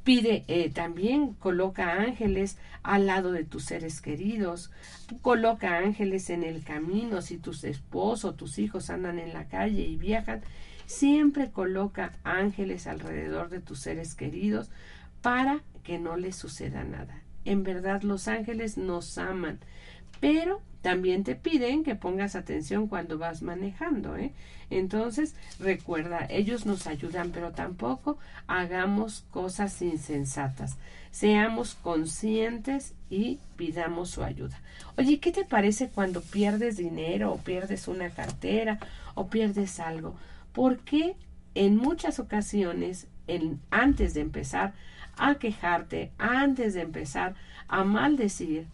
Pide 0.05 0.45
eh, 0.47 0.69
también, 0.69 1.33
coloca 1.33 1.93
ángeles 1.93 2.59
al 2.83 3.07
lado 3.07 3.31
de 3.31 3.43
tus 3.43 3.65
seres 3.65 4.01
queridos, 4.01 4.69
coloca 5.23 5.79
ángeles 5.79 6.29
en 6.29 6.43
el 6.43 6.63
camino 6.63 7.23
si 7.23 7.39
tus 7.39 7.63
esposos 7.63 8.37
tus 8.37 8.59
hijos 8.59 8.91
andan 8.91 9.17
en 9.17 9.33
la 9.33 9.47
calle 9.47 9.81
y 9.81 9.97
viajan, 9.97 10.41
siempre 10.85 11.49
coloca 11.49 12.11
ángeles 12.23 12.85
alrededor 12.85 13.49
de 13.49 13.61
tus 13.61 13.79
seres 13.79 14.13
queridos 14.13 14.69
para 15.23 15.63
que 15.83 15.97
no 15.97 16.17
les 16.17 16.35
suceda 16.35 16.83
nada. 16.83 17.23
En 17.43 17.63
verdad 17.63 18.03
los 18.03 18.27
ángeles 18.27 18.77
nos 18.77 19.17
aman, 19.17 19.57
pero 20.19 20.61
también 20.85 21.23
te 21.23 21.33
piden 21.33 21.83
que 21.83 21.95
pongas 21.95 22.35
atención 22.35 22.87
cuando 22.87 23.17
vas 23.17 23.41
manejando. 23.41 24.17
¿eh? 24.17 24.33
Entonces, 24.69 25.33
recuerda, 25.59 26.27
ellos 26.29 26.67
nos 26.67 26.85
ayudan, 26.85 27.31
pero 27.31 27.53
tampoco 27.53 28.19
hagamos 28.45 29.25
cosas 29.31 29.81
insensatas. 29.81 30.77
Seamos 31.09 31.73
conscientes 31.73 32.93
y 33.09 33.39
pidamos 33.55 34.11
su 34.11 34.21
ayuda. 34.21 34.61
Oye, 34.95 35.19
¿qué 35.19 35.31
te 35.31 35.43
parece 35.43 35.89
cuando 35.89 36.21
pierdes 36.21 36.77
dinero 36.77 37.33
o 37.33 37.37
pierdes 37.37 37.87
una 37.87 38.11
cartera 38.11 38.77
o 39.15 39.25
pierdes 39.25 39.79
algo? 39.79 40.13
Porque 40.53 41.15
en 41.55 41.77
muchas 41.77 42.19
ocasiones, 42.19 43.07
antes 43.71 44.13
de 44.13 44.21
empezar 44.21 44.75
a 45.17 45.33
quejarte, 45.33 46.11
antes 46.19 46.75
de 46.75 46.81
empezar 46.81 47.33
a 47.67 47.83
maldecir, 47.83 48.67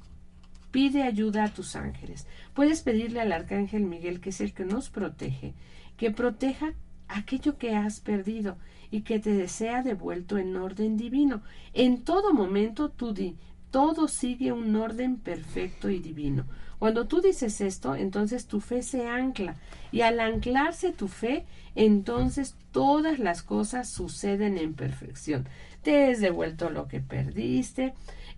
Pide 0.72 1.04
ayuda 1.04 1.44
a 1.44 1.54
tus 1.54 1.76
ángeles. 1.76 2.28
Puedes 2.54 2.82
pedirle 2.82 3.22
al 3.22 3.32
arcángel 3.32 3.84
Miguel, 3.84 4.22
que 4.22 4.30
es 4.30 4.42
el 4.42 4.54
que 4.54 4.66
nos 4.66 4.90
protege, 4.90 5.54
que 5.98 6.12
proteja 6.12 6.74
aquello 7.08 7.58
que 7.58 7.76
has 7.76 8.00
perdido 8.00 8.58
y 8.90 9.02
que 9.02 9.20
te 9.20 9.32
desea 9.32 9.84
devuelto 9.84 10.38
en 10.38 10.56
orden 10.56 10.98
divino. 10.98 11.42
En 11.74 12.04
todo 12.04 12.34
momento 12.34 12.90
tú 12.90 13.14
di, 13.14 13.36
todo 13.70 14.08
sigue 14.08 14.52
un 14.52 14.76
orden 14.76 15.18
perfecto 15.18 15.90
y 15.90 16.00
divino. 16.00 16.46
Cuando 16.78 17.06
tú 17.06 17.22
dices 17.22 17.62
esto, 17.62 17.96
entonces 17.96 18.48
tu 18.48 18.60
fe 18.60 18.82
se 18.82 19.08
ancla 19.08 19.56
y 19.92 20.02
al 20.02 20.20
anclarse 20.20 20.92
tu 20.92 21.08
fe, 21.08 21.46
entonces 21.76 22.56
todas 22.72 23.20
las 23.20 23.44
cosas 23.44 23.88
suceden 23.88 24.58
en 24.58 24.74
perfección. 24.74 25.48
Te 25.84 26.12
es 26.12 26.22
devuelto 26.22 26.70
lo 26.70 26.88
que 26.88 27.00
perdiste, 27.00 27.94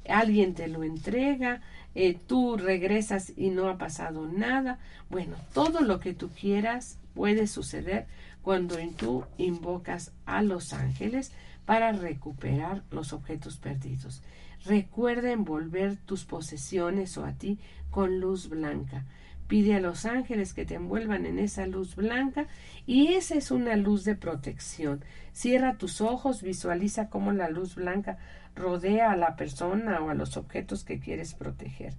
alguien 0.10 0.54
te 0.56 0.67
lo 0.67 0.84
entrega, 0.84 1.62
eh, 1.95 2.17
tú 2.27 2.58
regresas 2.58 3.34
y 3.36 3.49
no 3.49 3.69
ha 3.69 3.77
pasado 3.77 4.27
nada. 4.27 4.79
Bueno, 5.10 5.36
todo 5.53 5.82
lo 5.82 5.99
que 5.99 6.13
tú 6.13 6.29
quieras 6.29 6.99
puede 7.13 7.47
suceder 7.47 8.08
cuando 8.41 8.77
tú 8.97 9.25
invocas 9.38 10.12
a 10.25 10.41
los 10.41 10.73
ángeles 10.73 11.32
para 11.65 11.91
recuperar 11.91 12.84
los 12.91 13.13
objetos 13.13 13.58
perdidos. 13.58 14.21
Recuerda 14.65 15.32
envolver 15.32 15.97
tus 15.97 16.25
posesiones 16.25 17.17
o 17.17 17.25
a 17.25 17.34
ti 17.34 17.60
con 17.89 18.19
luz 18.19 18.49
blanca. 18.49 19.06
Pide 19.47 19.75
a 19.75 19.79
los 19.79 20.06
ángeles 20.06 20.53
que 20.53 20.65
te 20.65 20.75
envuelvan 20.75 21.25
en 21.25 21.38
esa 21.38 21.67
luz 21.67 21.95
blanca 21.95 22.47
y 22.86 23.13
esa 23.13 23.36
es 23.36 23.51
una 23.51 23.75
luz 23.75 24.03
de 24.03 24.15
protección. 24.15 25.03
Cierra 25.34 25.77
tus 25.77 26.01
ojos, 26.01 26.41
visualiza 26.41 27.10
cómo 27.10 27.32
la 27.34 27.49
luz 27.49 27.75
blanca 27.75 28.17
rodea 28.56 29.12
a 29.12 29.18
la 29.18 29.36
persona 29.36 30.02
o 30.02 30.10
a 30.10 30.13
los 30.13 30.38
objetos 30.38 30.84
que 30.84 31.00
quieres 31.00 31.34
proteger. 31.34 31.94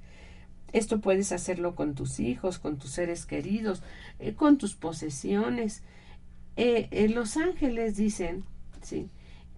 Esto 0.75 1.01
puedes 1.01 1.31
hacerlo 1.31 1.77
con 1.77 1.95
tus 1.95 2.19
hijos, 2.19 2.59
con 2.59 2.79
tus 2.79 2.90
seres 2.90 3.27
queridos, 3.27 3.83
eh, 4.19 4.35
con 4.35 4.59
tus 4.59 4.75
posesiones. 4.75 5.85
Eh, 6.57 6.88
eh, 6.90 7.09
los 7.09 7.37
ángeles 7.37 7.97
dicen 7.97 8.45
¿sí? 8.83 9.09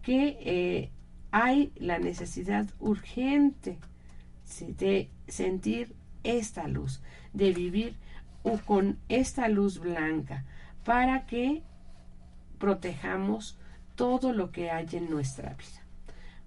que 0.03 0.91
hay 1.31 1.73
la 1.77 1.99
necesidad 1.99 2.67
urgente 2.81 3.79
de 4.61 5.11
sentir 5.27 5.95
esta 6.23 6.69
luz, 6.69 7.01
de 7.33 7.53
vivir 7.53 7.97
con 8.67 8.99
esta 9.09 9.49
luz 9.49 9.81
blanca, 9.81 10.45
para 10.85 11.27
que 11.27 11.63
protejamos 12.59 13.59
todo 13.95 14.35
lo 14.35 14.53
que 14.53 14.71
hay 14.71 14.87
en 14.93 15.11
nuestra 15.11 15.55
vida. 15.55 15.86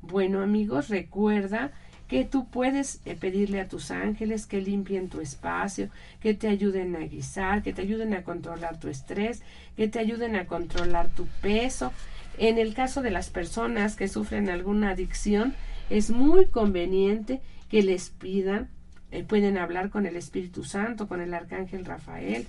Bueno 0.01 0.41
amigos, 0.41 0.89
recuerda 0.89 1.71
que 2.07 2.25
tú 2.25 2.49
puedes 2.49 3.01
eh, 3.05 3.15
pedirle 3.15 3.61
a 3.61 3.67
tus 3.67 3.91
ángeles 3.91 4.47
que 4.47 4.61
limpien 4.61 5.09
tu 5.09 5.21
espacio, 5.21 5.89
que 6.19 6.33
te 6.33 6.47
ayuden 6.47 6.95
a 6.95 7.01
guisar, 7.01 7.61
que 7.61 7.71
te 7.71 7.83
ayuden 7.83 8.15
a 8.15 8.23
controlar 8.23 8.79
tu 8.79 8.87
estrés, 8.87 9.43
que 9.77 9.87
te 9.87 9.99
ayuden 9.99 10.35
a 10.35 10.47
controlar 10.47 11.09
tu 11.09 11.27
peso. 11.41 11.93
En 12.37 12.57
el 12.57 12.73
caso 12.73 13.03
de 13.03 13.11
las 13.11 13.29
personas 13.29 13.95
que 13.95 14.07
sufren 14.07 14.49
alguna 14.49 14.91
adicción, 14.91 15.53
es 15.89 16.09
muy 16.09 16.45
conveniente 16.47 17.41
que 17.69 17.83
les 17.83 18.09
pidan, 18.09 18.69
eh, 19.11 19.23
pueden 19.23 19.57
hablar 19.57 19.91
con 19.91 20.07
el 20.07 20.15
Espíritu 20.15 20.63
Santo, 20.63 21.07
con 21.07 21.21
el 21.21 21.33
Arcángel 21.33 21.85
Rafael, 21.85 22.47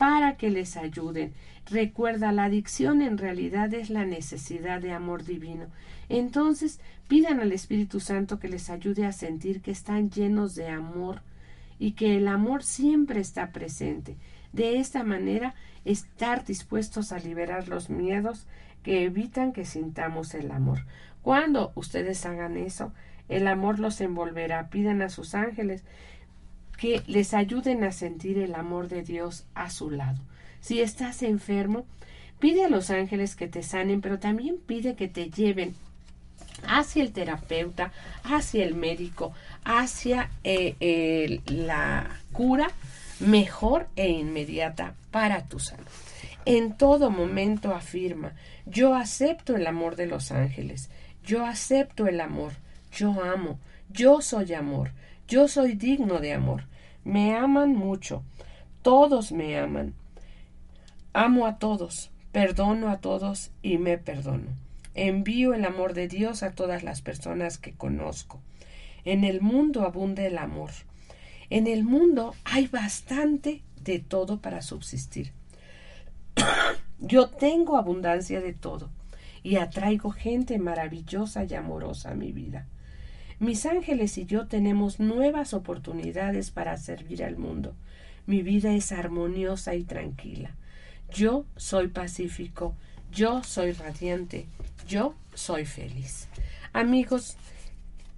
para 0.00 0.38
que 0.38 0.48
les 0.48 0.78
ayuden. 0.78 1.34
Recuerda, 1.66 2.32
la 2.32 2.44
adicción 2.44 3.02
en 3.02 3.18
realidad 3.18 3.74
es 3.74 3.90
la 3.90 4.06
necesidad 4.06 4.80
de 4.80 4.92
amor 4.92 5.24
divino. 5.24 5.66
Entonces, 6.08 6.80
pidan 7.06 7.38
al 7.38 7.52
Espíritu 7.52 8.00
Santo 8.00 8.38
que 8.38 8.48
les 8.48 8.70
ayude 8.70 9.04
a 9.04 9.12
sentir 9.12 9.60
que 9.60 9.72
están 9.72 10.08
llenos 10.08 10.54
de 10.54 10.68
amor 10.68 11.20
y 11.78 11.92
que 11.92 12.16
el 12.16 12.28
amor 12.28 12.62
siempre 12.62 13.20
está 13.20 13.52
presente. 13.52 14.16
De 14.54 14.78
esta 14.78 15.04
manera, 15.04 15.54
estar 15.84 16.46
dispuestos 16.46 17.12
a 17.12 17.18
liberar 17.18 17.68
los 17.68 17.90
miedos 17.90 18.46
que 18.82 19.04
evitan 19.04 19.52
que 19.52 19.66
sintamos 19.66 20.32
el 20.32 20.50
amor. 20.50 20.86
Cuando 21.20 21.72
ustedes 21.74 22.24
hagan 22.24 22.56
eso, 22.56 22.94
el 23.28 23.46
amor 23.46 23.78
los 23.78 24.00
envolverá. 24.00 24.70
Pidan 24.70 25.02
a 25.02 25.10
sus 25.10 25.34
ángeles 25.34 25.84
que 26.80 27.02
les 27.06 27.34
ayuden 27.34 27.84
a 27.84 27.92
sentir 27.92 28.38
el 28.38 28.54
amor 28.54 28.88
de 28.88 29.02
Dios 29.02 29.44
a 29.54 29.68
su 29.68 29.90
lado. 29.90 30.18
Si 30.62 30.80
estás 30.80 31.22
enfermo, 31.22 31.84
pide 32.38 32.64
a 32.64 32.70
los 32.70 32.88
ángeles 32.88 33.36
que 33.36 33.48
te 33.48 33.62
sanen, 33.62 34.00
pero 34.00 34.18
también 34.18 34.56
pide 34.56 34.94
que 34.94 35.06
te 35.06 35.28
lleven 35.28 35.74
hacia 36.66 37.02
el 37.02 37.12
terapeuta, 37.12 37.92
hacia 38.24 38.64
el 38.64 38.74
médico, 38.74 39.34
hacia 39.62 40.30
eh, 40.42 41.42
la 41.44 42.18
cura 42.32 42.70
mejor 43.20 43.86
e 43.94 44.08
inmediata 44.08 44.94
para 45.10 45.44
tu 45.44 45.58
salud. 45.58 45.84
En 46.46 46.78
todo 46.78 47.10
momento 47.10 47.74
afirma, 47.74 48.32
yo 48.64 48.94
acepto 48.94 49.54
el 49.54 49.66
amor 49.66 49.96
de 49.96 50.06
los 50.06 50.32
ángeles, 50.32 50.88
yo 51.26 51.44
acepto 51.44 52.06
el 52.06 52.22
amor, 52.22 52.52
yo 52.90 53.22
amo, 53.22 53.58
yo 53.90 54.22
soy 54.22 54.54
amor, 54.54 54.92
yo 55.30 55.46
soy 55.46 55.74
digno 55.74 56.18
de 56.18 56.32
amor, 56.32 56.64
me 57.04 57.36
aman 57.36 57.72
mucho. 57.72 58.24
Todos 58.82 59.30
me 59.30 59.56
aman. 59.56 59.94
Amo 61.12 61.46
a 61.46 61.58
todos, 61.58 62.10
perdono 62.32 62.90
a 62.90 62.98
todos 62.98 63.52
y 63.62 63.78
me 63.78 63.96
perdono. 63.96 64.48
Envío 64.94 65.54
el 65.54 65.64
amor 65.64 65.94
de 65.94 66.08
Dios 66.08 66.42
a 66.42 66.50
todas 66.50 66.82
las 66.82 67.00
personas 67.00 67.58
que 67.58 67.72
conozco. 67.72 68.40
En 69.04 69.22
el 69.22 69.40
mundo 69.40 69.84
abunde 69.84 70.26
el 70.26 70.36
amor. 70.36 70.70
En 71.48 71.68
el 71.68 71.84
mundo 71.84 72.34
hay 72.42 72.66
bastante 72.66 73.62
de 73.84 74.00
todo 74.00 74.40
para 74.40 74.62
subsistir. 74.62 75.32
Yo 76.98 77.28
tengo 77.28 77.76
abundancia 77.76 78.40
de 78.40 78.52
todo 78.52 78.90
y 79.44 79.58
atraigo 79.58 80.10
gente 80.10 80.58
maravillosa 80.58 81.44
y 81.44 81.54
amorosa 81.54 82.10
a 82.10 82.14
mi 82.14 82.32
vida. 82.32 82.66
Mis 83.40 83.64
ángeles 83.64 84.18
y 84.18 84.26
yo 84.26 84.48
tenemos 84.48 85.00
nuevas 85.00 85.54
oportunidades 85.54 86.50
para 86.50 86.76
servir 86.76 87.24
al 87.24 87.38
mundo. 87.38 87.74
Mi 88.26 88.42
vida 88.42 88.74
es 88.74 88.92
armoniosa 88.92 89.74
y 89.74 89.82
tranquila. 89.82 90.50
Yo 91.10 91.46
soy 91.56 91.88
pacífico, 91.88 92.74
yo 93.10 93.42
soy 93.42 93.72
radiante, 93.72 94.46
yo 94.86 95.14
soy 95.32 95.64
feliz. 95.64 96.28
Amigos, 96.74 97.38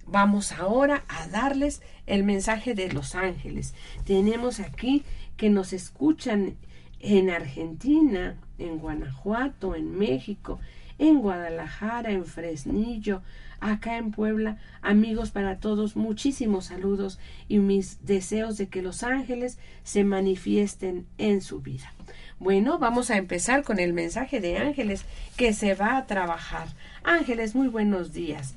vamos 0.05 0.51
ahora 0.51 1.05
a 1.07 1.25
darles 1.29 1.81
el 2.05 2.25
mensaje 2.25 2.75
de 2.75 2.91
los 2.91 3.15
ángeles. 3.15 3.73
Tenemos 4.03 4.59
aquí 4.59 5.03
que 5.37 5.49
nos 5.49 5.71
escuchan 5.71 6.57
en 6.99 7.29
Argentina, 7.29 8.35
en 8.57 8.77
Guanajuato, 8.77 9.73
en 9.73 9.97
México, 9.97 10.59
en 10.99 11.21
Guadalajara, 11.21 12.11
en 12.11 12.25
Fresnillo, 12.25 13.21
acá 13.63 13.97
en 13.97 14.11
Puebla. 14.11 14.57
Amigos 14.81 15.31
para 15.31 15.59
todos, 15.59 15.95
muchísimos 15.95 16.65
saludos 16.65 17.19
y 17.47 17.59
mis 17.59 18.05
deseos 18.05 18.57
de 18.57 18.67
que 18.67 18.81
los 18.81 19.03
ángeles 19.03 19.57
se 19.83 20.03
manifiesten 20.03 21.07
en 21.17 21.41
su 21.41 21.61
vida. 21.61 21.93
Bueno, 22.39 22.77
vamos 22.77 23.09
a 23.09 23.17
empezar 23.17 23.63
con 23.63 23.79
el 23.79 23.93
mensaje 23.93 24.41
de 24.41 24.57
ángeles 24.57 25.05
que 25.37 25.53
se 25.53 25.75
va 25.75 25.97
a 25.97 26.05
trabajar. 26.05 26.67
Ángeles, 27.03 27.55
muy 27.55 27.69
buenos 27.69 28.11
días. 28.11 28.55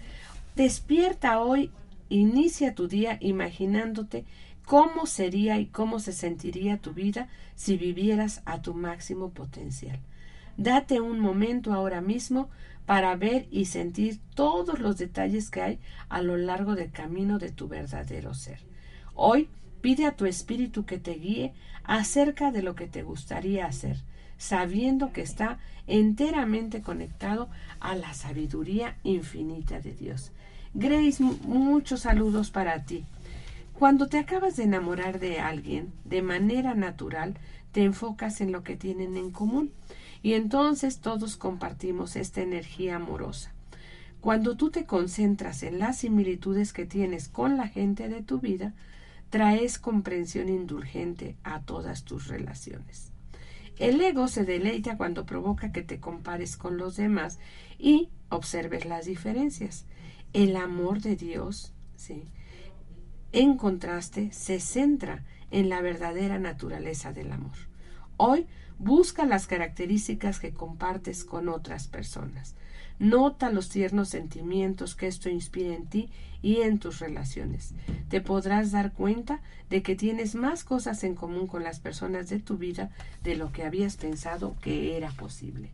Despierta 0.56 1.40
hoy, 1.40 1.70
inicia 2.08 2.74
tu 2.74 2.88
día 2.88 3.18
imaginándote 3.20 4.24
cómo 4.64 5.06
sería 5.06 5.60
y 5.60 5.66
cómo 5.66 6.00
se 6.00 6.12
sentiría 6.12 6.78
tu 6.78 6.92
vida 6.92 7.28
si 7.54 7.76
vivieras 7.76 8.42
a 8.44 8.60
tu 8.60 8.74
máximo 8.74 9.30
potencial. 9.30 10.00
Date 10.56 11.00
un 11.00 11.20
momento 11.20 11.72
ahora 11.72 12.00
mismo 12.00 12.48
para 12.86 13.16
ver 13.16 13.48
y 13.50 13.66
sentir 13.66 14.20
todos 14.34 14.78
los 14.78 14.96
detalles 14.96 15.50
que 15.50 15.60
hay 15.60 15.78
a 16.08 16.22
lo 16.22 16.36
largo 16.36 16.76
del 16.76 16.92
camino 16.92 17.38
de 17.38 17.50
tu 17.50 17.68
verdadero 17.68 18.32
ser. 18.32 18.60
Hoy 19.14 19.48
pide 19.80 20.06
a 20.06 20.16
tu 20.16 20.24
espíritu 20.24 20.86
que 20.86 20.98
te 20.98 21.14
guíe 21.14 21.52
acerca 21.84 22.52
de 22.52 22.62
lo 22.62 22.74
que 22.74 22.86
te 22.86 23.02
gustaría 23.02 23.66
hacer, 23.66 23.96
sabiendo 24.38 25.12
que 25.12 25.22
está 25.22 25.58
enteramente 25.86 26.80
conectado 26.80 27.48
a 27.80 27.94
la 27.94 28.14
sabiduría 28.14 28.96
infinita 29.02 29.80
de 29.80 29.92
Dios. 29.92 30.32
Grace, 30.74 31.22
muchos 31.22 32.00
saludos 32.00 32.50
para 32.50 32.84
ti. 32.84 33.04
Cuando 33.72 34.08
te 34.08 34.18
acabas 34.18 34.56
de 34.56 34.64
enamorar 34.64 35.18
de 35.20 35.40
alguien, 35.40 35.92
de 36.04 36.22
manera 36.22 36.74
natural, 36.74 37.34
te 37.72 37.84
enfocas 37.84 38.40
en 38.40 38.52
lo 38.52 38.62
que 38.62 38.76
tienen 38.76 39.16
en 39.16 39.30
común 39.30 39.72
y 40.26 40.34
entonces 40.34 40.98
todos 40.98 41.36
compartimos 41.36 42.16
esta 42.16 42.42
energía 42.42 42.96
amorosa. 42.96 43.54
Cuando 44.20 44.56
tú 44.56 44.72
te 44.72 44.84
concentras 44.84 45.62
en 45.62 45.78
las 45.78 45.98
similitudes 45.98 46.72
que 46.72 46.84
tienes 46.84 47.28
con 47.28 47.56
la 47.56 47.68
gente 47.68 48.08
de 48.08 48.22
tu 48.24 48.40
vida, 48.40 48.74
traes 49.30 49.78
comprensión 49.78 50.48
indulgente 50.48 51.36
a 51.44 51.60
todas 51.60 52.02
tus 52.02 52.26
relaciones. 52.26 53.12
El 53.78 54.00
ego 54.00 54.26
se 54.26 54.44
deleita 54.44 54.96
cuando 54.96 55.26
provoca 55.26 55.70
que 55.70 55.82
te 55.82 56.00
compares 56.00 56.56
con 56.56 56.76
los 56.76 56.96
demás 56.96 57.38
y 57.78 58.08
observes 58.28 58.84
las 58.84 59.06
diferencias. 59.06 59.86
El 60.32 60.56
amor 60.56 61.02
de 61.02 61.14
Dios, 61.14 61.72
¿sí? 61.94 62.24
en 63.30 63.56
contraste, 63.56 64.32
se 64.32 64.58
centra 64.58 65.24
en 65.52 65.68
la 65.68 65.80
verdadera 65.82 66.40
naturaleza 66.40 67.12
del 67.12 67.30
amor. 67.30 67.54
Hoy 68.16 68.48
busca 68.78 69.26
las 69.26 69.46
características 69.46 70.38
que 70.38 70.52
compartes 70.52 71.24
con 71.24 71.48
otras 71.48 71.88
personas. 71.88 72.54
Nota 72.98 73.50
los 73.50 73.68
tiernos 73.68 74.08
sentimientos 74.08 74.94
que 74.94 75.06
esto 75.06 75.28
inspira 75.28 75.74
en 75.74 75.86
ti 75.86 76.08
y 76.42 76.62
en 76.62 76.78
tus 76.78 77.00
relaciones. 77.00 77.74
Te 78.08 78.20
podrás 78.20 78.72
dar 78.72 78.92
cuenta 78.92 79.40
de 79.68 79.82
que 79.82 79.96
tienes 79.96 80.34
más 80.34 80.64
cosas 80.64 81.04
en 81.04 81.14
común 81.14 81.46
con 81.46 81.62
las 81.62 81.80
personas 81.80 82.28
de 82.30 82.38
tu 82.38 82.56
vida 82.56 82.90
de 83.22 83.36
lo 83.36 83.52
que 83.52 83.64
habías 83.64 83.96
pensado 83.96 84.56
que 84.62 84.96
era 84.96 85.10
posible. 85.10 85.70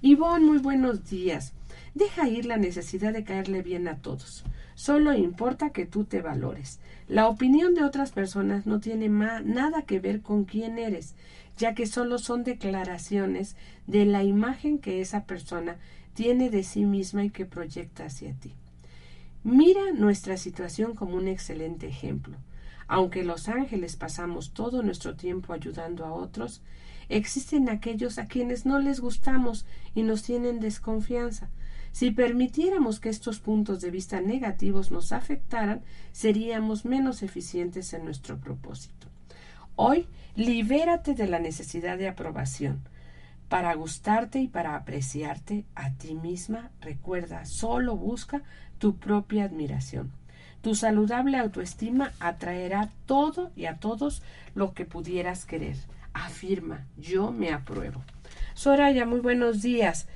Ivonne, 0.00 0.46
muy 0.46 0.58
buenos 0.58 1.08
días. 1.08 1.52
Deja 1.94 2.28
ir 2.28 2.46
la 2.46 2.56
necesidad 2.56 3.12
de 3.12 3.24
caerle 3.24 3.62
bien 3.62 3.86
a 3.86 3.98
todos. 3.98 4.44
Solo 4.74 5.12
importa 5.12 5.70
que 5.70 5.86
tú 5.86 6.04
te 6.04 6.22
valores. 6.22 6.80
La 7.06 7.28
opinión 7.28 7.74
de 7.74 7.84
otras 7.84 8.10
personas 8.10 8.66
no 8.66 8.80
tiene 8.80 9.08
nada 9.08 9.82
que 9.82 10.00
ver 10.00 10.22
con 10.22 10.44
quién 10.44 10.78
eres, 10.78 11.14
ya 11.56 11.74
que 11.74 11.86
solo 11.86 12.18
son 12.18 12.44
declaraciones 12.44 13.56
de 13.86 14.04
la 14.04 14.22
imagen 14.24 14.78
que 14.78 15.00
esa 15.00 15.24
persona 15.24 15.78
tiene 16.14 16.50
de 16.50 16.62
sí 16.62 16.84
misma 16.84 17.24
y 17.24 17.30
que 17.30 17.46
proyecta 17.46 18.06
hacia 18.06 18.34
ti. 18.34 18.54
Mira 19.44 19.92
nuestra 19.92 20.36
situación 20.36 20.94
como 20.94 21.16
un 21.16 21.28
excelente 21.28 21.88
ejemplo. 21.88 22.36
Aunque 22.86 23.24
los 23.24 23.48
ángeles 23.48 23.96
pasamos 23.96 24.52
todo 24.52 24.82
nuestro 24.82 25.16
tiempo 25.16 25.52
ayudando 25.52 26.04
a 26.04 26.12
otros, 26.12 26.62
existen 27.08 27.68
aquellos 27.68 28.18
a 28.18 28.26
quienes 28.26 28.66
no 28.66 28.78
les 28.78 29.00
gustamos 29.00 29.66
y 29.94 30.02
nos 30.02 30.22
tienen 30.22 30.60
desconfianza. 30.60 31.50
Si 31.92 32.10
permitiéramos 32.10 33.00
que 33.00 33.10
estos 33.10 33.38
puntos 33.38 33.80
de 33.80 33.90
vista 33.90 34.20
negativos 34.20 34.90
nos 34.90 35.12
afectaran, 35.12 35.82
seríamos 36.12 36.84
menos 36.84 37.22
eficientes 37.22 37.92
en 37.92 38.04
nuestro 38.04 38.38
propósito. 38.38 39.08
Hoy, 39.76 40.06
libérate 40.36 41.14
de 41.14 41.26
la 41.26 41.38
necesidad 41.38 41.98
de 41.98 42.08
aprobación. 42.08 42.82
Para 43.48 43.74
gustarte 43.74 44.38
y 44.40 44.48
para 44.48 44.76
apreciarte 44.76 45.64
a 45.74 45.90
ti 45.90 46.14
misma, 46.14 46.70
recuerda, 46.80 47.44
solo 47.44 47.96
busca 47.96 48.42
tu 48.78 48.96
propia 48.96 49.44
admiración. 49.44 50.10
Tu 50.62 50.74
saludable 50.74 51.36
autoestima 51.38 52.12
atraerá 52.18 52.88
todo 53.06 53.50
y 53.56 53.66
a 53.66 53.76
todos 53.76 54.22
lo 54.54 54.72
que 54.72 54.84
pudieras 54.84 55.44
querer. 55.44 55.76
Afirma, 56.14 56.86
yo 56.96 57.32
me 57.32 57.52
apruebo. 57.52 58.02
Soraya, 58.54 59.04
muy 59.04 59.20
buenos 59.20 59.60
días. 59.60 60.06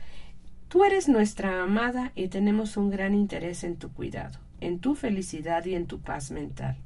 Tú 0.69 0.85
eres 0.85 1.09
nuestra 1.09 1.63
amada 1.63 2.13
y 2.15 2.29
tenemos 2.29 2.77
un 2.77 2.91
gran 2.91 3.13
interés 3.13 3.65
en 3.65 3.77
tu 3.77 3.93
cuidado, 3.93 4.39
en 4.61 4.79
tu 4.79 4.95
felicidad 4.95 5.65
y 5.65 5.75
en 5.75 5.87
tu 5.87 6.01
paz 6.01 6.31
mental. 6.31 6.77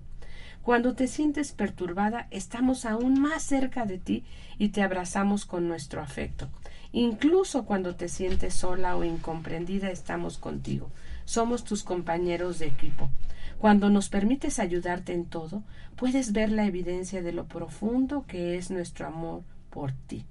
Cuando 0.63 0.95
te 0.95 1.09
sientes 1.09 1.53
perturbada, 1.53 2.27
estamos 2.31 2.85
aún 2.85 3.21
más 3.21 3.43
cerca 3.43 3.87
de 3.87 3.99
ti 3.99 4.25
y 4.59 4.69
te 4.69 4.83
abrazamos 4.83 5.47
con 5.47 5.67
nuestro 5.67 6.03
afecto. 6.03 6.49
Incluso 6.93 7.65
cuando 7.65 7.95
te 7.97 8.09
sientes 8.09 8.55
sola 8.55 8.97
o 8.97 9.05
incomprendida, 9.05 9.91
estamos 9.91 10.37
contigo. 10.37 10.91
Somos 11.25 11.65
tus 11.65 11.83
compañeros 11.83 12.59
de 12.59 12.67
equipo. 12.67 13.09
Cuando 13.59 13.89
nos 13.91 14.09
permites 14.09 14.59
ayudarte 14.59 15.13
en 15.13 15.25
todo, 15.25 15.63
puedes 15.97 16.33
ver 16.33 16.51
la 16.51 16.67
evidencia 16.67 17.23
de 17.23 17.33
lo 17.33 17.47
profundo 17.47 18.25
que 18.27 18.57
es 18.57 18.71
nuestro 18.71 19.07
amor 19.07 19.43
por 19.71 19.93
ti. 19.93 20.25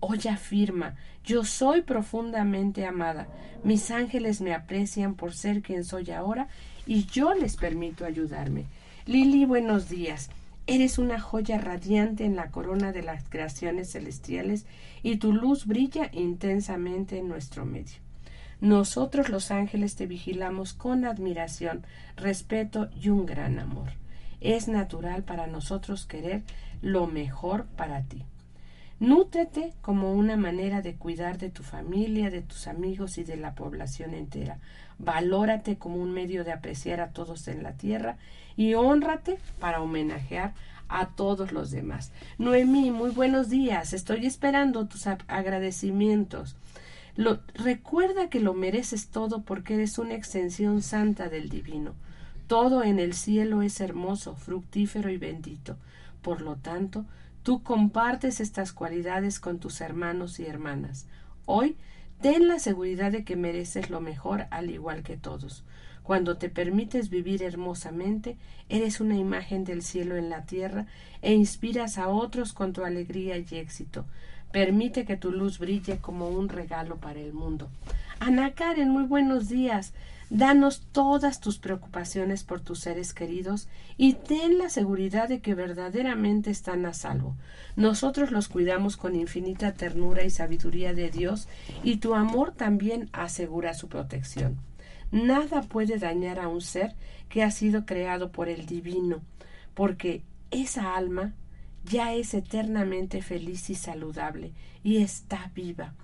Hoy 0.00 0.20
afirma, 0.30 0.96
yo 1.24 1.44
soy 1.44 1.82
profundamente 1.82 2.84
amada. 2.84 3.28
Mis 3.62 3.90
ángeles 3.90 4.42
me 4.42 4.52
aprecian 4.52 5.14
por 5.14 5.32
ser 5.32 5.62
quien 5.62 5.84
soy 5.84 6.10
ahora 6.10 6.48
y 6.86 7.06
yo 7.06 7.32
les 7.32 7.56
permito 7.56 8.04
ayudarme. 8.04 8.66
Lili, 9.06 9.44
buenos 9.44 9.90
días. 9.90 10.30
Eres 10.66 10.96
una 10.96 11.20
joya 11.20 11.58
radiante 11.58 12.24
en 12.24 12.36
la 12.36 12.50
corona 12.50 12.90
de 12.90 13.02
las 13.02 13.28
creaciones 13.28 13.92
celestiales 13.92 14.64
y 15.02 15.16
tu 15.16 15.34
luz 15.34 15.66
brilla 15.66 16.08
intensamente 16.10 17.18
en 17.18 17.28
nuestro 17.28 17.66
medio. 17.66 17.98
Nosotros 18.62 19.28
los 19.28 19.50
ángeles 19.50 19.94
te 19.94 20.06
vigilamos 20.06 20.72
con 20.72 21.04
admiración, 21.04 21.84
respeto 22.16 22.88
y 22.98 23.10
un 23.10 23.26
gran 23.26 23.58
amor. 23.58 23.90
Es 24.40 24.68
natural 24.68 25.22
para 25.22 25.48
nosotros 25.48 26.06
querer 26.06 26.42
lo 26.80 27.06
mejor 27.06 27.66
para 27.76 28.04
ti. 28.04 28.24
Nútrete 29.00 29.72
como 29.82 30.12
una 30.12 30.36
manera 30.36 30.80
de 30.80 30.94
cuidar 30.94 31.38
de 31.38 31.50
tu 31.50 31.62
familia, 31.62 32.30
de 32.30 32.42
tus 32.42 32.68
amigos 32.68 33.18
y 33.18 33.24
de 33.24 33.36
la 33.36 33.54
población 33.54 34.14
entera. 34.14 34.58
Valórate 34.98 35.76
como 35.76 35.96
un 35.96 36.12
medio 36.12 36.44
de 36.44 36.52
apreciar 36.52 37.00
a 37.00 37.10
todos 37.10 37.48
en 37.48 37.62
la 37.62 37.72
tierra 37.72 38.16
y 38.56 38.74
honrate 38.74 39.38
para 39.58 39.80
homenajear 39.80 40.54
a 40.88 41.08
todos 41.08 41.50
los 41.50 41.70
demás. 41.70 42.12
Noemí, 42.38 42.90
muy 42.92 43.10
buenos 43.10 43.48
días. 43.48 43.92
Estoy 43.92 44.26
esperando 44.26 44.86
tus 44.86 45.06
agradecimientos. 45.06 46.56
Lo, 47.16 47.40
recuerda 47.54 48.28
que 48.28 48.40
lo 48.40 48.54
mereces 48.54 49.08
todo 49.08 49.42
porque 49.42 49.74
eres 49.74 49.98
una 49.98 50.14
extensión 50.14 50.82
santa 50.82 51.28
del 51.28 51.48
divino. 51.48 51.94
Todo 52.46 52.82
en 52.84 52.98
el 52.98 53.14
cielo 53.14 53.62
es 53.62 53.80
hermoso, 53.80 54.36
fructífero 54.36 55.10
y 55.10 55.16
bendito. 55.16 55.76
Por 56.22 56.40
lo 56.40 56.56
tanto, 56.56 57.04
tú 57.44 57.62
compartes 57.62 58.40
estas 58.40 58.72
cualidades 58.72 59.38
con 59.38 59.60
tus 59.60 59.82
hermanos 59.82 60.40
y 60.40 60.46
hermanas. 60.46 61.06
Hoy, 61.44 61.76
ten 62.20 62.48
la 62.48 62.58
seguridad 62.58 63.12
de 63.12 63.22
que 63.22 63.36
mereces 63.36 63.90
lo 63.90 64.00
mejor 64.00 64.46
al 64.50 64.70
igual 64.70 65.02
que 65.02 65.18
todos. 65.18 65.62
Cuando 66.02 66.38
te 66.38 66.48
permites 66.48 67.10
vivir 67.10 67.42
hermosamente, 67.42 68.36
eres 68.70 68.98
una 69.00 69.16
imagen 69.16 69.64
del 69.64 69.82
cielo 69.82 70.16
en 70.16 70.30
la 70.30 70.46
tierra 70.46 70.86
e 71.20 71.34
inspiras 71.34 71.98
a 71.98 72.08
otros 72.08 72.54
con 72.54 72.72
tu 72.72 72.82
alegría 72.82 73.36
y 73.36 73.46
éxito. 73.52 74.06
Permite 74.50 75.04
que 75.04 75.18
tu 75.18 75.30
luz 75.30 75.58
brille 75.58 75.98
como 75.98 76.28
un 76.28 76.48
regalo 76.48 76.96
para 76.96 77.20
el 77.20 77.34
mundo. 77.34 77.68
Ana 78.20 78.54
Karen, 78.54 78.88
muy 78.88 79.04
buenos 79.04 79.48
días. 79.50 79.92
Danos 80.30 80.82
todas 80.92 81.40
tus 81.40 81.58
preocupaciones 81.58 82.44
por 82.44 82.60
tus 82.60 82.80
seres 82.80 83.12
queridos 83.12 83.68
y 83.96 84.14
ten 84.14 84.58
la 84.58 84.70
seguridad 84.70 85.28
de 85.28 85.40
que 85.40 85.54
verdaderamente 85.54 86.50
están 86.50 86.86
a 86.86 86.94
salvo. 86.94 87.36
Nosotros 87.76 88.30
los 88.30 88.48
cuidamos 88.48 88.96
con 88.96 89.14
infinita 89.16 89.72
ternura 89.74 90.24
y 90.24 90.30
sabiduría 90.30 90.94
de 90.94 91.10
Dios 91.10 91.48
y 91.82 91.96
tu 91.96 92.14
amor 92.14 92.52
también 92.52 93.10
asegura 93.12 93.74
su 93.74 93.88
protección. 93.88 94.58
Nada 95.12 95.62
puede 95.62 95.98
dañar 95.98 96.40
a 96.40 96.48
un 96.48 96.60
ser 96.60 96.94
que 97.28 97.42
ha 97.42 97.50
sido 97.50 97.86
creado 97.86 98.32
por 98.32 98.48
el 98.48 98.66
divino, 98.66 99.22
porque 99.74 100.22
esa 100.50 100.96
alma 100.96 101.34
ya 101.84 102.14
es 102.14 102.34
eternamente 102.34 103.22
feliz 103.22 103.68
y 103.70 103.74
saludable 103.74 104.52
y 104.82 104.98
está 104.98 105.50
viva. 105.54 105.94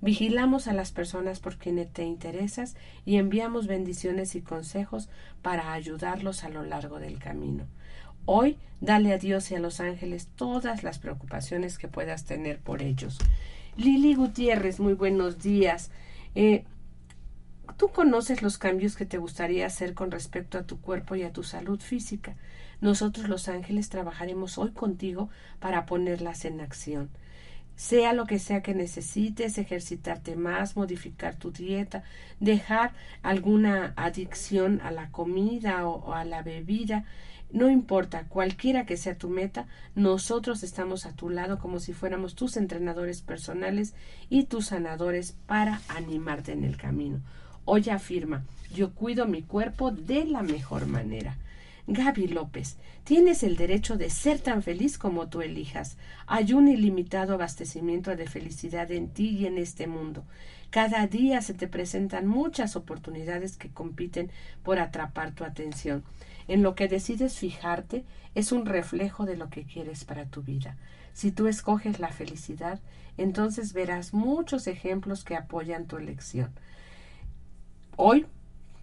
Vigilamos 0.00 0.68
a 0.68 0.72
las 0.72 0.92
personas 0.92 1.40
por 1.40 1.56
quienes 1.56 1.92
te 1.92 2.04
interesas 2.04 2.76
y 3.04 3.16
enviamos 3.16 3.66
bendiciones 3.66 4.34
y 4.34 4.42
consejos 4.42 5.08
para 5.42 5.72
ayudarlos 5.72 6.44
a 6.44 6.48
lo 6.48 6.62
largo 6.62 6.98
del 6.98 7.18
camino. 7.18 7.64
Hoy 8.24 8.58
dale 8.80 9.12
a 9.12 9.18
Dios 9.18 9.50
y 9.50 9.54
a 9.54 9.60
los 9.60 9.80
ángeles 9.80 10.28
todas 10.36 10.82
las 10.82 10.98
preocupaciones 10.98 11.78
que 11.78 11.88
puedas 11.88 12.24
tener 12.24 12.58
por 12.58 12.82
ellos. 12.82 13.18
Lili 13.76 14.14
Gutiérrez, 14.14 14.80
muy 14.80 14.94
buenos 14.94 15.42
días. 15.42 15.90
Eh, 16.34 16.64
Tú 17.76 17.88
conoces 17.88 18.40
los 18.40 18.56
cambios 18.56 18.96
que 18.96 19.04
te 19.04 19.18
gustaría 19.18 19.66
hacer 19.66 19.92
con 19.92 20.10
respecto 20.10 20.56
a 20.56 20.62
tu 20.62 20.80
cuerpo 20.80 21.14
y 21.14 21.24
a 21.24 21.32
tu 21.32 21.42
salud 21.42 21.78
física. 21.78 22.34
Nosotros 22.80 23.28
los 23.28 23.48
ángeles 23.48 23.90
trabajaremos 23.90 24.56
hoy 24.56 24.70
contigo 24.70 25.28
para 25.60 25.84
ponerlas 25.84 26.46
en 26.46 26.62
acción. 26.62 27.10
Sea 27.76 28.12
lo 28.12 28.26
que 28.26 28.38
sea 28.38 28.62
que 28.62 28.74
necesites, 28.74 29.58
ejercitarte 29.58 30.34
más, 30.34 30.76
modificar 30.76 31.36
tu 31.36 31.52
dieta, 31.52 32.02
dejar 32.40 32.92
alguna 33.22 33.92
adicción 33.96 34.80
a 34.82 34.90
la 34.90 35.10
comida 35.10 35.86
o, 35.86 36.14
a 36.14 36.24
la 36.24 36.42
bebida, 36.42 37.04
no 37.52 37.70
importa, 37.70 38.24
cualquiera 38.24 38.86
que 38.86 38.96
sea 38.96 39.16
tu 39.16 39.28
meta, 39.28 39.66
nosotros 39.94 40.62
estamos 40.62 41.06
a 41.06 41.12
tu 41.12 41.30
lado 41.30 41.58
como 41.58 41.78
si 41.78 41.92
fuéramos 41.92 42.34
tus 42.34 42.56
entrenadores 42.56 43.22
personales 43.22 43.94
y 44.28 44.44
tus 44.44 44.66
sanadores 44.66 45.36
para 45.46 45.80
animarte 45.88 46.52
en 46.52 46.64
el 46.64 46.76
camino. 46.76 47.20
Hoy 47.64 47.88
afirma, 47.88 48.44
yo 48.74 48.92
cuido 48.94 49.26
mi 49.26 49.42
cuerpo 49.42 49.90
de 49.90 50.24
la 50.24 50.42
mejor 50.42 50.86
manera. 50.86 51.36
Gaby 51.88 52.26
López, 52.26 52.78
tienes 53.04 53.44
el 53.44 53.56
derecho 53.56 53.96
de 53.96 54.10
ser 54.10 54.40
tan 54.40 54.62
feliz 54.62 54.98
como 54.98 55.28
tú 55.28 55.40
elijas. 55.40 55.96
Hay 56.26 56.52
un 56.52 56.66
ilimitado 56.66 57.34
abastecimiento 57.34 58.16
de 58.16 58.26
felicidad 58.26 58.90
en 58.90 59.08
ti 59.08 59.28
y 59.28 59.46
en 59.46 59.56
este 59.56 59.86
mundo. 59.86 60.24
Cada 60.70 61.06
día 61.06 61.40
se 61.42 61.54
te 61.54 61.68
presentan 61.68 62.26
muchas 62.26 62.74
oportunidades 62.74 63.56
que 63.56 63.70
compiten 63.70 64.32
por 64.64 64.80
atrapar 64.80 65.32
tu 65.32 65.44
atención. 65.44 66.02
En 66.48 66.64
lo 66.64 66.74
que 66.74 66.88
decides 66.88 67.38
fijarte 67.38 68.04
es 68.34 68.50
un 68.50 68.66
reflejo 68.66 69.24
de 69.24 69.36
lo 69.36 69.48
que 69.48 69.62
quieres 69.62 70.04
para 70.04 70.26
tu 70.26 70.42
vida. 70.42 70.76
Si 71.12 71.30
tú 71.30 71.46
escoges 71.46 72.00
la 72.00 72.08
felicidad, 72.08 72.80
entonces 73.16 73.72
verás 73.72 74.12
muchos 74.12 74.66
ejemplos 74.66 75.24
que 75.24 75.36
apoyan 75.36 75.86
tu 75.86 75.96
elección. 75.96 76.50
Hoy 77.96 78.26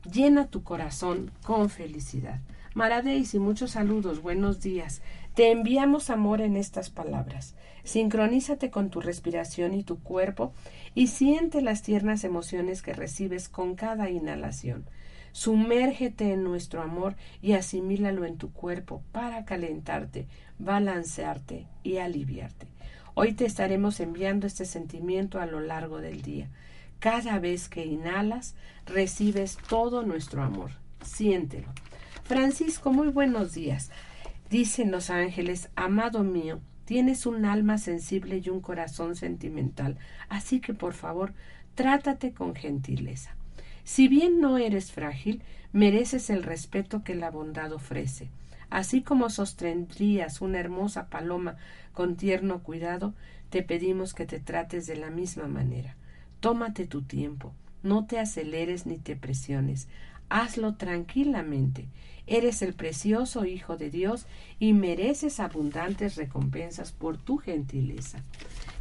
llena 0.10 0.48
tu 0.48 0.64
corazón 0.64 1.32
con 1.44 1.70
felicidad. 1.70 2.40
Maradeis 2.74 3.36
y 3.36 3.40
muchos 3.40 3.72
saludos, 3.72 4.24
buenos 4.24 4.60
días. 4.60 5.04
Te 5.36 5.52
enviamos 5.52 6.10
amor 6.10 6.42
en 6.42 6.58
estas 6.58 6.90
palabras. 6.90 7.54
Sincronízate 7.84 8.72
con 8.72 8.90
tu 8.90 9.00
respiración 9.00 9.76
y 9.76 9.84
tu 9.84 10.00
cuerpo 10.00 10.54
y 10.96 11.08
siente 11.08 11.62
las 11.62 11.84
tiernas 11.84 12.24
emociones 12.24 12.82
que 12.82 12.94
recibes 12.94 13.48
con 13.48 13.76
cada 13.76 14.10
inhalación. 14.10 14.86
Sumérgete 15.34 16.34
en 16.34 16.44
nuestro 16.44 16.82
amor 16.82 17.16
y 17.44 17.54
asimílalo 17.54 18.26
en 18.26 18.38
tu 18.38 18.52
cuerpo 18.52 19.04
para 19.12 19.46
calentarte, 19.46 20.28
balancearte 20.58 21.68
y 21.84 21.98
aliviarte. 21.98 22.66
Hoy 23.14 23.34
te 23.34 23.46
estaremos 23.46 24.00
enviando 24.00 24.48
este 24.48 24.66
sentimiento 24.66 25.40
a 25.40 25.46
lo 25.46 25.60
largo 25.60 26.00
del 26.00 26.24
día. 26.24 26.50
Cada 26.98 27.38
vez 27.38 27.70
que 27.70 27.86
inhalas, 27.86 28.56
recibes 28.88 29.60
todo 29.70 30.02
nuestro 30.02 30.42
amor. 30.42 30.72
Siéntelo. 31.04 31.68
Francisco, 32.24 32.94
muy 32.94 33.10
buenos 33.10 33.54
días. 33.54 33.92
Dicen 34.50 34.92
los 34.92 35.10
ángeles, 35.10 35.70
amado 35.76 36.24
mío, 36.24 36.62
tienes 36.86 37.26
un 37.26 37.44
alma 37.44 37.78
sensible 37.78 38.42
y 38.42 38.50
un 38.50 38.62
corazón 38.62 39.18
sentimental, 39.18 39.98
así 40.30 40.62
que 40.62 40.74
por 40.74 40.94
favor, 40.94 41.34
trátate 41.76 42.32
con 42.32 42.56
gentileza. 42.56 43.36
Si 43.84 44.08
bien 44.08 44.40
no 44.40 44.58
eres 44.58 44.94
frágil, 44.94 45.42
mereces 45.74 46.30
el 46.30 46.44
respeto 46.44 47.04
que 47.04 47.14
la 47.14 47.30
bondad 47.30 47.74
ofrece. 47.74 48.30
Así 48.70 49.02
como 49.02 49.30
sostendrías 49.30 50.40
una 50.40 50.62
hermosa 50.62 51.10
paloma 51.10 51.58
con 51.92 52.16
tierno 52.16 52.64
cuidado, 52.64 53.14
te 53.50 53.64
pedimos 53.64 54.14
que 54.14 54.26
te 54.26 54.40
trates 54.40 54.88
de 54.88 54.96
la 54.96 55.10
misma 55.10 55.48
manera. 55.48 55.98
Tómate 56.40 56.88
tu 56.88 57.02
tiempo, 57.02 57.52
no 57.84 58.06
te 58.06 58.18
aceleres 58.18 58.86
ni 58.86 58.98
te 58.98 59.18
presiones, 59.18 59.90
hazlo 60.30 60.76
tranquilamente. 60.76 61.90
Eres 62.28 62.62
el 62.62 62.74
precioso 62.74 63.46
Hijo 63.46 63.78
de 63.78 63.90
Dios 63.90 64.26
y 64.60 64.74
mereces 64.74 65.40
abundantes 65.40 66.16
recompensas 66.16 66.92
por 66.92 67.18
tu 67.18 67.38
gentileza. 67.38 68.24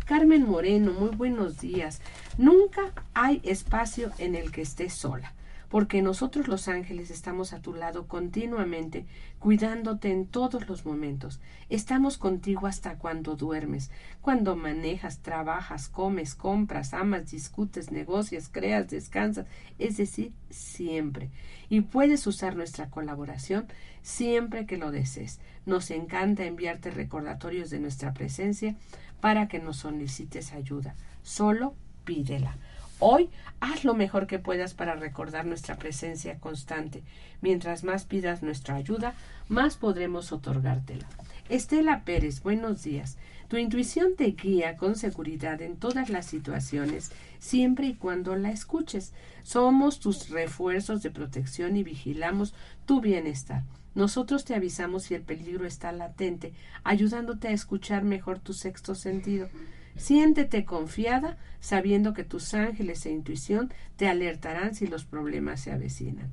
Carmen 0.07 0.43
Moreno, 0.43 0.93
muy 0.93 1.11
buenos 1.11 1.61
días. 1.61 2.01
Nunca 2.39 2.93
hay 3.15 3.41
espacio 3.45 4.11
en 4.19 4.35
el 4.35 4.51
que 4.53 4.63
estés 4.63 4.93
sola 4.93 5.33
porque 5.73 6.03
nosotros 6.03 6.49
los 6.49 6.69
ángeles 6.69 7.11
estamos 7.11 7.55
a 7.55 7.63
tu 7.63 7.73
lado 7.73 8.07
continuamente, 8.07 9.07
cuidándote 9.39 10.11
en 10.13 10.27
todos 10.27 10.69
los 10.69 10.85
momentos. 10.85 11.41
Estamos 11.71 12.19
contigo 12.19 12.67
hasta 12.67 12.99
cuando 12.99 13.37
duermes, 13.37 13.91
cuando 14.21 14.55
manejas, 14.55 15.21
trabajas, 15.21 15.89
comes, 15.89 16.35
compras, 16.35 16.93
amas, 16.93 17.31
discutes, 17.31 17.91
negocias, 17.91 18.51
creas, 18.53 18.91
descansas, 18.91 19.47
es 19.79 19.97
decir, 19.97 20.35
siempre. 20.51 21.31
Y 21.71 21.81
puedes 21.81 22.27
usar 22.27 22.55
nuestra 22.55 22.91
colaboración 22.91 23.65
siempre 24.03 24.67
que 24.67 24.77
lo 24.77 24.91
desees. 24.91 25.41
Nos 25.65 25.91
encanta 25.91 26.45
enviarte 26.45 26.91
recordatorios 26.91 27.71
de 27.71 27.81
nuestra 27.81 28.13
presencia 28.13 28.77
para 29.23 29.49
que 29.49 29.59
nos 29.59 29.79
solicites 29.79 30.53
ayuda. 30.53 30.97
Solo 31.23 31.75
pídela. 32.05 32.59
Hoy 33.05 33.31
haz 33.59 33.83
lo 33.83 33.95
mejor 33.95 34.29
que 34.29 34.39
puedas 34.39 34.75
para 34.75 34.95
recordar 34.95 35.45
nuestra 35.45 35.75
presencia 35.75 36.39
constante. 36.39 37.03
Mientras 37.41 37.83
más 37.83 38.05
pidas 38.05 38.45
nuestra 38.45 38.77
ayuda, 38.77 39.15
más 39.49 39.77
podremos 39.77 40.31
otorgártela. 40.31 41.09
Estela 41.49 42.05
Pérez, 42.05 42.45
buenos 42.45 42.85
días. 42.85 43.19
Tu 43.49 43.57
intuición 43.57 44.15
te 44.15 44.27
guía 44.27 44.77
con 44.77 44.95
seguridad 44.95 45.61
en 45.63 45.79
todas 45.79 46.11
las 46.11 46.27
situaciones, 46.27 47.11
siempre 47.41 47.89
y 47.89 47.95
cuando 47.95 48.37
la 48.37 48.53
escuches. 48.53 49.13
Somos 49.43 49.99
tus 49.99 50.29
refuerzos 50.29 51.03
de 51.03 51.11
protección 51.11 51.77
y 51.77 51.83
vigilamos 51.83 52.55
tu 52.87 53.01
bienestar. 53.01 53.65
Nosotros 53.97 54.45
te 54.45 54.55
avisamos 54.55 55.03
si 55.03 55.17
el 55.17 55.23
peligro 55.23 55.67
está 55.67 55.91
latente, 55.91 56.53
ayudándote 56.85 57.49
a 57.49 57.53
escuchar 57.53 58.05
mejor 58.05 58.39
tu 58.39 58.53
sexto 58.53 58.95
sentido. 58.95 59.49
Siéntete 59.97 60.65
confiada 60.65 61.37
sabiendo 61.61 62.13
que 62.13 62.25
tus 62.25 62.55
ángeles 62.55 63.07
e 63.07 63.11
intuición 63.11 63.73
te 63.97 64.09
alertarán 64.09 64.75
si 64.75 64.87
los 64.87 65.05
problemas 65.05 65.61
se 65.61 65.73
avecinan. 65.73 66.31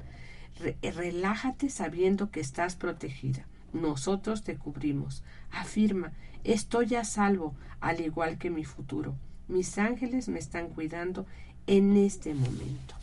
relájate 0.81 1.69
sabiendo 1.69 2.31
que 2.31 2.39
estás 2.39 2.75
protegida. 2.75 3.45
Nosotros 3.73 4.43
te 4.43 4.57
cubrimos. 4.57 5.23
Afirma, 5.51 6.11
estoy 6.43 6.95
a 6.95 7.03
salvo, 7.03 7.55
al 7.79 8.01
igual 8.01 8.37
que 8.37 8.49
mi 8.49 8.65
futuro. 8.65 9.15
Mis 9.47 9.77
ángeles 9.77 10.27
me 10.29 10.39
están 10.39 10.69
cuidando 10.69 11.25
en 11.67 11.95
este 11.97 12.33
momento. 12.33 12.95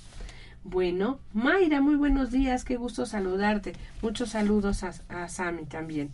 Bueno, 0.64 1.20
Mayra, 1.32 1.80
muy 1.80 1.94
buenos 1.94 2.32
días, 2.32 2.64
qué 2.64 2.76
gusto 2.76 3.06
saludarte. 3.06 3.74
Muchos 4.02 4.30
saludos 4.30 4.82
a, 4.82 4.92
a 5.08 5.28
Sami 5.28 5.64
también. 5.64 6.10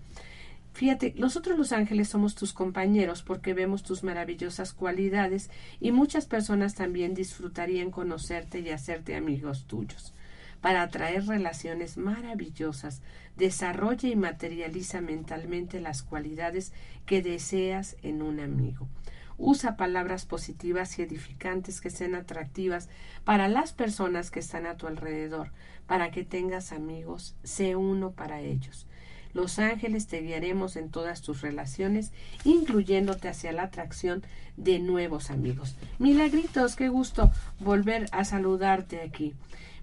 Fíjate, 0.73 1.15
nosotros 1.19 1.59
los 1.59 1.73
ángeles 1.73 2.09
somos 2.09 2.35
tus 2.35 2.55
compañeros 2.55 3.23
porque 3.23 3.53
vemos 3.53 3.83
tus 3.83 4.03
maravillosas 4.03 4.73
cualidades 4.73 5.51
y 5.81 5.93
muchas 5.93 6.25
personas 6.27 6.75
también 6.75 7.15
disfrutarían 7.15 7.91
conocerte 7.91 8.61
y 8.61 8.71
hacerte 8.71 9.15
amigos 9.15 9.67
tuyos. 9.67 10.15
Para 10.63 10.83
atraer 10.83 11.27
relaciones 11.27 11.99
maravillosas, 11.99 13.03
desarrolla 13.37 14.09
y 14.09 14.17
materializa 14.17 15.01
mentalmente 15.01 15.81
las 15.81 16.03
cualidades 16.03 16.73
que 17.05 17.21
deseas 17.21 17.97
en 18.03 18.23
un 18.23 18.41
amigo. 18.41 18.89
Usa 19.37 19.77
palabras 19.77 20.25
positivas 20.25 20.99
y 20.99 21.03
edificantes 21.03 21.81
que 21.81 21.91
sean 21.91 22.15
atractivas 22.15 22.89
para 23.25 23.49
las 23.49 23.73
personas 23.73 24.31
que 24.31 24.41
están 24.41 24.67
a 24.67 24.77
tu 24.77 24.87
alrededor, 24.87 25.51
para 25.87 26.11
que 26.11 26.25
tengas 26.25 26.73
amigos, 26.73 27.35
sé 27.43 27.77
uno 27.77 28.13
para 28.13 28.41
ellos. 28.41 28.87
Los 29.35 29.59
ángeles 29.59 30.07
te 30.07 30.21
guiaremos 30.21 30.77
en 30.77 30.91
todas 30.91 31.23
tus 31.23 31.41
relaciones, 31.41 32.13
incluyéndote 32.45 33.29
hacia 33.29 33.53
la 33.53 33.65
atracción 33.65 34.23
de 34.57 34.79
nuevos 34.79 35.31
amigos. 35.31 35.77
Milagritos, 35.99 36.77
qué 36.77 36.89
gusto 36.89 37.31
volver 37.61 38.07
a 38.13 38.25
saludarte 38.25 39.01
aquí. 39.01 39.35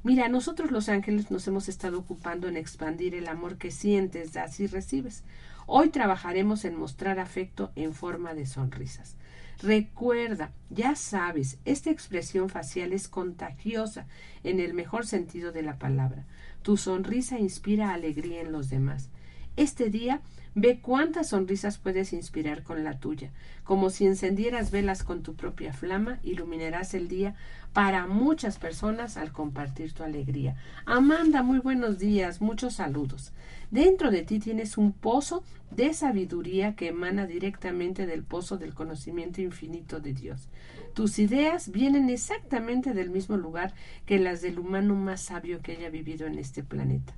Mira, 0.04 0.30
nosotros 0.30 0.72
los 0.72 0.88
ángeles 0.88 1.30
nos 1.30 1.48
hemos 1.48 1.68
estado 1.68 2.00
ocupando 2.00 2.48
en 2.48 2.56
expandir 2.56 3.16
el 3.16 3.28
amor 3.28 3.58
que 3.58 3.72
sientes, 3.72 4.32
das 4.32 4.60
y 4.60 4.68
recibes. 4.68 5.24
Hoy 5.66 5.90
trabajaremos 5.90 6.64
en 6.64 6.76
mostrar 6.76 7.20
afecto 7.20 7.72
en 7.76 7.94
forma 7.94 8.34
de 8.34 8.46
sonrisas. 8.46 9.18
Recuerda, 9.62 10.54
ya 10.70 10.96
sabes, 10.96 11.58
esta 11.66 11.90
expresión 11.90 12.50
facial 12.50 12.94
es 12.94 13.10
contagiosa 13.10 14.08
en 14.46 14.62
el 14.62 14.74
mejor 14.74 15.06
sentido 15.06 15.52
de 15.52 15.64
la 15.64 15.78
palabra. 15.78 16.26
Tu 16.62 16.78
sonrisa 16.78 17.40
inspira 17.40 17.94
alegría 17.94 18.42
en 18.42 18.54
los 18.54 18.70
demás. 18.70 19.10
Este 19.60 19.90
día 19.90 20.22
ve 20.56 20.80
cuántas 20.80 21.32
sonrisas 21.32 21.80
puedes 21.80 22.14
inspirar 22.14 22.64
con 22.64 22.86
la 22.86 22.98
tuya. 22.98 23.30
Como 23.66 23.90
si 23.90 24.06
encendieras 24.06 24.72
velas 24.72 25.04
con 25.04 25.22
tu 25.22 25.36
propia 25.36 25.74
flama, 25.74 26.20
iluminarás 26.24 26.94
el 26.94 27.10
día 27.10 27.36
para 27.74 28.08
muchas 28.08 28.58
personas 28.58 29.18
al 29.18 29.34
compartir 29.34 29.92
tu 29.92 30.04
alegría. 30.04 30.56
Amanda, 30.86 31.44
muy 31.44 31.60
buenos 31.60 32.00
días, 32.00 32.40
muchos 32.40 32.76
saludos. 32.76 33.34
Dentro 33.70 34.12
de 34.12 34.22
ti 34.22 34.40
tienes 34.40 34.78
un 34.78 34.94
pozo 34.94 35.44
de 35.72 35.94
sabiduría 35.94 36.78
que 36.78 36.88
emana 36.88 37.28
directamente 37.28 38.06
del 38.06 38.24
pozo 38.24 38.58
del 38.58 38.74
conocimiento 38.74 39.42
infinito 39.42 40.00
de 40.00 40.14
Dios. 40.14 40.48
Tus 40.94 41.20
ideas 41.20 41.70
vienen 41.70 42.10
exactamente 42.10 42.94
del 42.94 43.10
mismo 43.10 43.36
lugar 43.36 43.74
que 44.06 44.20
las 44.20 44.42
del 44.42 44.58
humano 44.58 44.96
más 44.96 45.20
sabio 45.20 45.60
que 45.60 45.74
haya 45.74 45.90
vivido 45.90 46.28
en 46.28 46.40
este 46.40 46.64
planeta. 46.64 47.14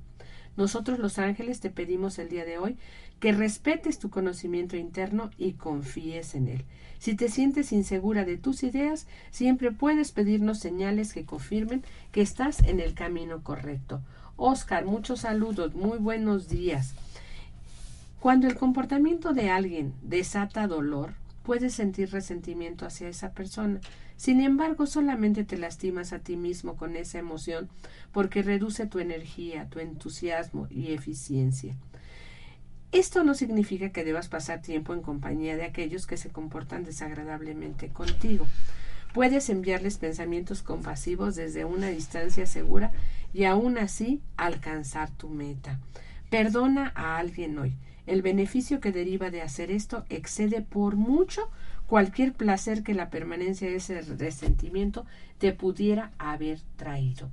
Nosotros 0.56 0.98
los 0.98 1.18
ángeles 1.18 1.60
te 1.60 1.70
pedimos 1.70 2.18
el 2.18 2.28
día 2.28 2.44
de 2.44 2.58
hoy 2.58 2.76
que 3.20 3.32
respetes 3.32 3.98
tu 3.98 4.10
conocimiento 4.10 4.76
interno 4.76 5.30
y 5.38 5.52
confíes 5.52 6.34
en 6.34 6.48
él. 6.48 6.64
Si 6.98 7.14
te 7.14 7.28
sientes 7.28 7.72
insegura 7.72 8.24
de 8.24 8.36
tus 8.36 8.62
ideas, 8.62 9.06
siempre 9.30 9.72
puedes 9.72 10.12
pedirnos 10.12 10.58
señales 10.58 11.12
que 11.12 11.24
confirmen 11.24 11.84
que 12.12 12.20
estás 12.20 12.60
en 12.60 12.80
el 12.80 12.94
camino 12.94 13.42
correcto. 13.42 14.02
Oscar, 14.36 14.84
muchos 14.84 15.20
saludos, 15.20 15.74
muy 15.74 15.98
buenos 15.98 16.48
días. 16.48 16.94
Cuando 18.20 18.46
el 18.46 18.56
comportamiento 18.56 19.32
de 19.32 19.50
alguien 19.50 19.94
desata 20.02 20.68
dolor, 20.68 21.14
puedes 21.42 21.74
sentir 21.74 22.10
resentimiento 22.10 22.86
hacia 22.86 23.08
esa 23.08 23.32
persona. 23.32 23.80
Sin 24.22 24.40
embargo, 24.40 24.86
solamente 24.86 25.42
te 25.42 25.58
lastimas 25.58 26.12
a 26.12 26.20
ti 26.20 26.36
mismo 26.36 26.76
con 26.76 26.94
esa 26.94 27.18
emoción 27.18 27.68
porque 28.12 28.42
reduce 28.42 28.86
tu 28.86 29.00
energía, 29.00 29.68
tu 29.68 29.80
entusiasmo 29.80 30.68
y 30.70 30.92
eficiencia. 30.92 31.74
Esto 32.92 33.24
no 33.24 33.34
significa 33.34 33.90
que 33.90 34.04
debas 34.04 34.28
pasar 34.28 34.62
tiempo 34.62 34.94
en 34.94 35.02
compañía 35.02 35.56
de 35.56 35.64
aquellos 35.64 36.06
que 36.06 36.16
se 36.16 36.30
comportan 36.30 36.84
desagradablemente 36.84 37.88
contigo. 37.88 38.46
Puedes 39.12 39.50
enviarles 39.50 39.98
pensamientos 39.98 40.62
compasivos 40.62 41.34
desde 41.34 41.64
una 41.64 41.88
distancia 41.88 42.46
segura 42.46 42.92
y 43.34 43.42
aún 43.42 43.76
así 43.76 44.20
alcanzar 44.36 45.10
tu 45.10 45.30
meta. 45.30 45.80
Perdona 46.30 46.92
a 46.94 47.18
alguien 47.18 47.58
hoy. 47.58 47.74
El 48.06 48.22
beneficio 48.22 48.78
que 48.78 48.92
deriva 48.92 49.30
de 49.30 49.42
hacer 49.42 49.72
esto 49.72 50.04
excede 50.10 50.62
por 50.62 50.94
mucho 50.94 51.50
cualquier 51.92 52.32
placer 52.32 52.82
que 52.82 52.94
la 52.94 53.10
permanencia 53.10 53.68
de 53.68 53.76
ese 53.76 54.00
resentimiento 54.00 55.04
te 55.36 55.52
pudiera 55.52 56.10
haber 56.16 56.58
traído. 56.76 57.28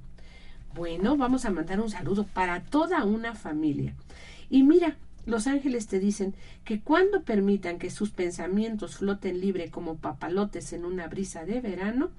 Bueno, 0.75 1.15
vamos 1.15 1.45
a 1.45 1.49
mandar 1.49 1.79
un 1.79 1.89
saludo 1.89 2.25
para 2.25 2.61
toda 2.63 3.05
una 3.05 3.35
familia. 3.35 3.95
Y 4.49 4.63
mira, 4.63 4.97
los 5.25 5.47
ángeles 5.47 5.87
te 5.87 6.01
dicen 6.01 6.35
que 6.65 6.81
cuando 6.81 7.23
permitan 7.23 7.79
que 7.79 7.89
sus 7.89 8.09
pensamientos 8.09 8.97
floten 8.97 9.39
libre 9.39 9.71
como 9.71 9.95
papalotes 9.95 10.73
en 10.73 10.83
una 10.83 11.07
brisa 11.07 11.45
de 11.45 11.61
verano, 11.61 12.11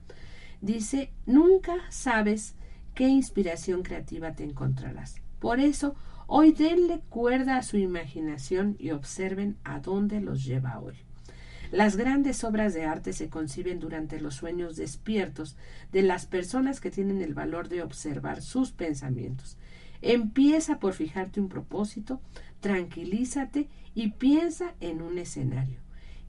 dice, 0.62 1.10
nunca 1.26 1.74
sabes 1.90 2.54
qué 2.94 3.06
inspiración 3.06 3.82
creativa 3.82 4.32
te 4.32 4.44
encontrarás. 4.44 5.20
Por 5.40 5.60
eso, 5.60 5.94
hoy 6.26 6.52
denle 6.52 7.02
cuerda 7.10 7.58
a 7.58 7.62
su 7.62 7.76
imaginación 7.76 8.76
y 8.78 8.92
observen 8.92 9.58
a 9.62 9.80
dónde 9.80 10.22
los 10.22 10.42
lleva 10.42 10.80
hoy. 10.80 10.96
Las 11.70 11.96
grandes 11.96 12.42
obras 12.42 12.74
de 12.74 12.84
arte 12.84 13.12
se 13.12 13.28
conciben 13.28 13.78
durante 13.78 14.20
los 14.20 14.34
sueños 14.34 14.76
despiertos 14.76 15.56
de 15.92 16.02
las 16.02 16.26
personas 16.26 16.80
que 16.80 16.90
tienen 16.90 17.22
el 17.22 17.32
valor 17.32 17.68
de 17.68 17.82
observar 17.82 18.42
sus 18.42 18.72
pensamientos. 18.72 19.56
Empieza 20.02 20.80
por 20.80 20.94
fijarte 20.94 21.40
un 21.40 21.48
propósito, 21.48 22.20
tranquilízate 22.60 23.68
y 23.94 24.10
piensa 24.10 24.74
en 24.80 25.00
un 25.00 25.18
escenario. 25.18 25.78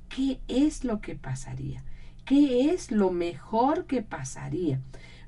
¿Qué 0.09 0.39
es 0.47 0.83
lo 0.83 1.01
que 1.01 1.15
pasaría? 1.15 1.83
¿Qué 2.25 2.71
es 2.71 2.91
lo 2.91 3.11
mejor 3.11 3.85
que 3.85 4.03
pasaría? 4.03 4.79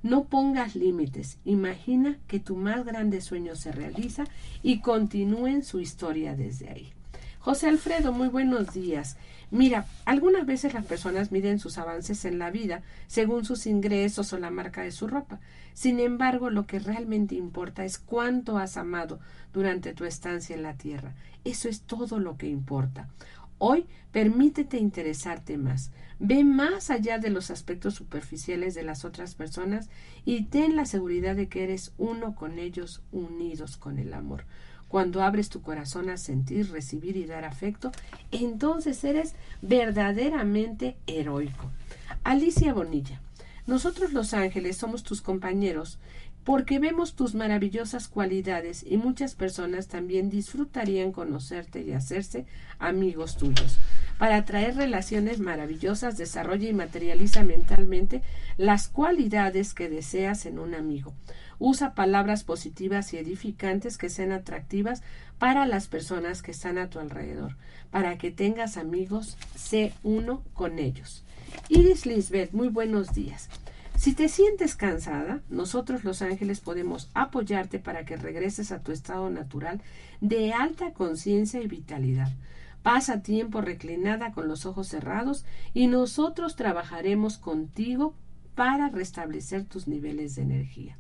No 0.04 0.26
pongas 0.26 0.76
límites. 0.76 1.40
Imagina 1.46 2.20
que 2.28 2.40
tu 2.40 2.56
más 2.56 2.86
grande 2.86 3.22
sueño 3.22 3.56
se 3.56 3.72
realiza 3.72 4.26
y 4.62 4.80
continúen 4.80 5.64
su 5.64 5.80
historia 5.80 6.36
desde 6.36 6.70
ahí. 6.70 6.94
José 7.40 7.68
Alfredo, 7.68 8.14
muy 8.14 8.28
buenos 8.28 8.74
días. 8.74 9.18
Mira, 9.54 9.86
algunas 10.06 10.48
veces 10.48 10.74
las 10.74 10.84
personas 10.84 11.32
miden 11.32 11.60
sus 11.60 11.78
avances 11.78 12.26
en 12.26 12.40
la 12.40 12.50
vida 12.50 12.82
según 13.06 13.46
sus 13.46 13.68
ingresos 13.68 14.34
o 14.34 14.40
la 14.40 14.50
marca 14.50 14.82
de 14.82 14.92
su 14.92 15.06
ropa. 15.06 15.40
Sin 15.76 16.00
embargo, 16.00 16.50
lo 16.50 16.66
que 16.66 16.80
realmente 16.80 17.36
importa 17.36 17.86
es 17.86 18.00
cuánto 18.00 18.58
has 18.58 18.78
amado 18.78 19.20
durante 19.54 19.94
tu 19.94 20.06
estancia 20.06 20.56
en 20.56 20.64
la 20.64 20.74
tierra. 20.74 21.14
Eso 21.44 21.70
es 21.70 21.82
todo 21.82 22.18
lo 22.18 22.36
que 22.36 22.48
importa. 22.48 23.10
Hoy 23.60 23.86
permítete 24.12 24.80
interesarte 24.80 25.56
más. 25.60 25.92
Ve 26.18 26.44
más 26.44 26.90
allá 26.90 27.20
de 27.20 27.30
los 27.30 27.52
aspectos 27.52 27.94
superficiales 27.94 28.74
de 28.74 28.82
las 28.82 29.06
otras 29.06 29.36
personas 29.36 29.88
y 30.26 30.46
ten 30.46 30.76
la 30.76 30.88
seguridad 30.88 31.36
de 31.36 31.48
que 31.48 31.64
eres 31.64 31.94
uno 32.00 32.34
con 32.34 32.58
ellos, 32.58 33.04
unidos 33.12 33.78
con 33.78 34.00
el 34.00 34.16
amor. 34.16 34.46
Cuando 34.94 35.24
abres 35.24 35.50
tu 35.50 35.64
corazón 35.64 36.12
a 36.12 36.18
sentir, 36.18 36.70
recibir 36.70 37.18
y 37.18 37.26
dar 37.26 37.46
afecto, 37.46 37.92
entonces 38.32 39.04
eres 39.04 39.34
verdaderamente 39.64 40.98
heroico. 41.08 41.72
Alicia 42.24 42.76
Bonilla, 42.76 43.20
nosotros 43.66 44.14
los 44.14 44.36
ángeles 44.36 44.78
somos 44.78 45.02
tus 45.02 45.24
compañeros 45.24 45.98
porque 46.44 46.78
vemos 46.78 47.16
tus 47.16 47.34
maravillosas 47.34 48.08
cualidades 48.08 48.86
y 48.88 48.98
muchas 48.98 49.34
personas 49.34 49.88
también 49.88 50.30
disfrutarían 50.30 51.12
conocerte 51.12 51.82
y 51.82 51.94
hacerse 51.94 52.46
amigos 52.78 53.36
tuyos. 53.36 53.80
Para 54.20 54.38
atraer 54.38 54.76
relaciones 54.76 55.40
maravillosas, 55.40 56.18
desarrolla 56.18 56.70
y 56.70 56.74
materializa 56.74 57.44
mentalmente 57.44 58.22
las 58.58 58.90
cualidades 58.90 59.74
que 59.74 59.90
deseas 59.90 60.46
en 60.46 60.60
un 60.60 60.76
amigo. 60.76 61.16
Usa 61.66 61.96
palabras 61.96 62.44
positivas 62.44 63.14
y 63.14 63.18
edificantes 63.18 63.98
que 63.98 64.10
sean 64.10 64.34
atractivas 64.34 65.02
para 65.40 65.66
las 65.66 65.88
personas 65.88 66.42
que 66.42 66.52
están 66.52 66.78
a 66.78 66.90
tu 66.90 67.00
alrededor. 67.00 67.56
Para 67.90 68.18
que 68.18 68.32
tengas 68.32 68.76
amigos, 68.76 69.38
sé 69.56 69.94
uno 70.04 70.44
con 70.54 70.78
ellos. 70.78 71.24
Iris 71.70 72.06
Lisbeth, 72.06 72.52
muy 72.52 72.68
buenos 72.68 73.14
días. 73.14 73.48
Si 73.96 74.14
te 74.14 74.28
sientes 74.28 74.76
cansada, 74.76 75.42
nosotros 75.48 76.04
los 76.04 76.22
ángeles 76.22 76.60
podemos 76.60 77.10
apoyarte 77.14 77.80
para 77.80 78.04
que 78.04 78.18
regreses 78.18 78.74
a 78.74 78.84
tu 78.84 78.92
estado 78.92 79.30
natural 79.30 79.80
de 80.20 80.52
alta 80.52 80.92
conciencia 80.92 81.62
y 81.62 81.68
vitalidad. 81.68 82.34
Pasa 82.82 83.22
tiempo 83.22 83.62
reclinada 83.62 84.34
con 84.34 84.50
los 84.50 84.66
ojos 84.66 84.90
cerrados 84.90 85.46
y 85.74 85.88
nosotros 85.88 86.58
trabajaremos 86.58 87.38
contigo 87.38 88.16
para 88.54 88.90
restablecer 88.90 89.64
tus 89.64 89.88
niveles 89.88 90.36
de 90.36 90.42
energía. 90.42 90.98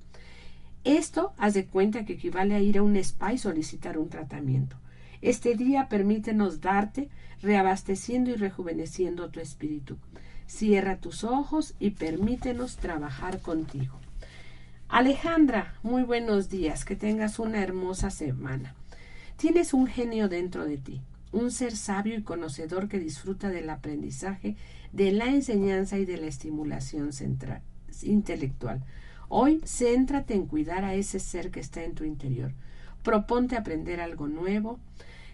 Esto, 0.83 1.33
haz 1.37 1.53
de 1.53 1.65
cuenta 1.65 2.03
que 2.03 2.13
equivale 2.13 2.55
a 2.55 2.59
ir 2.59 2.77
a 2.77 2.83
un 2.83 2.97
spa 2.97 3.31
y 3.31 3.37
solicitar 3.37 3.97
un 3.97 4.09
tratamiento. 4.09 4.75
Este 5.21 5.55
día 5.55 5.87
permítenos 5.87 6.59
darte, 6.59 7.09
reabasteciendo 7.41 8.31
y 8.31 8.35
rejuveneciendo 8.35 9.29
tu 9.29 9.39
espíritu. 9.39 9.97
Cierra 10.45 10.97
tus 10.97 11.23
ojos 11.23 11.73
y 11.79 11.91
permítenos 11.91 12.75
trabajar 12.75 13.39
contigo. 13.39 13.97
Alejandra, 14.89 15.73
muy 15.81 16.03
buenos 16.03 16.49
días, 16.49 16.83
que 16.83 16.97
tengas 16.97 17.39
una 17.39 17.63
hermosa 17.63 18.09
semana. 18.09 18.75
Tienes 19.37 19.73
un 19.73 19.87
genio 19.87 20.27
dentro 20.27 20.65
de 20.65 20.77
ti, 20.77 21.01
un 21.31 21.51
ser 21.51 21.75
sabio 21.77 22.15
y 22.15 22.23
conocedor 22.23 22.89
que 22.89 22.99
disfruta 22.99 23.49
del 23.49 23.69
aprendizaje, 23.69 24.57
de 24.91 25.13
la 25.13 25.27
enseñanza 25.27 25.97
y 25.97 26.05
de 26.05 26.17
la 26.17 26.27
estimulación 26.27 27.13
central, 27.13 27.61
intelectual. 28.03 28.83
Hoy 29.29 29.61
céntrate 29.65 30.33
en 30.33 30.45
cuidar 30.45 30.83
a 30.83 30.95
ese 30.95 31.19
ser 31.19 31.51
que 31.51 31.59
está 31.59 31.83
en 31.83 31.95
tu 31.95 32.03
interior. 32.03 32.53
Proponte 33.03 33.55
aprender 33.55 33.99
algo 33.99 34.27
nuevo. 34.27 34.79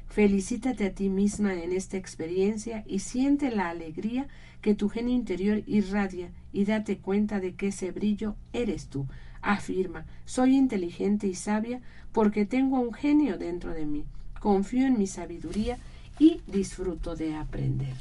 Felicítate 0.08 0.88
a 0.88 0.94
ti 0.94 1.10
misma 1.10 1.54
en 1.54 1.72
esta 1.72 1.98
experiencia 1.98 2.84
y 2.88 3.00
siente 3.00 3.52
la 3.52 3.70
alegría 3.70 4.28
que 4.62 4.74
tu 4.74 4.90
genio 4.90 5.14
interior 5.14 5.62
irradia 5.68 6.32
y 6.52 6.66
date 6.66 6.98
cuenta 6.98 7.40
de 7.40 7.54
que 7.54 7.68
ese 7.68 7.92
brillo 7.92 8.36
eres 8.52 8.88
tú. 8.88 9.06
Afirma, 9.42 10.06
soy 10.26 10.56
inteligente 10.56 11.28
y 11.28 11.36
sabia 11.36 11.82
porque 12.12 12.46
tengo 12.46 12.80
un 12.80 12.94
genio 12.94 13.38
dentro 13.38 13.74
de 13.74 13.86
mí. 13.86 14.04
Confío 14.40 14.86
en 14.88 14.98
mi 14.98 15.08
sabiduría 15.08 15.78
y 16.18 16.42
disfruto 16.48 17.16
de 17.16 17.36
aprender. 17.36 17.94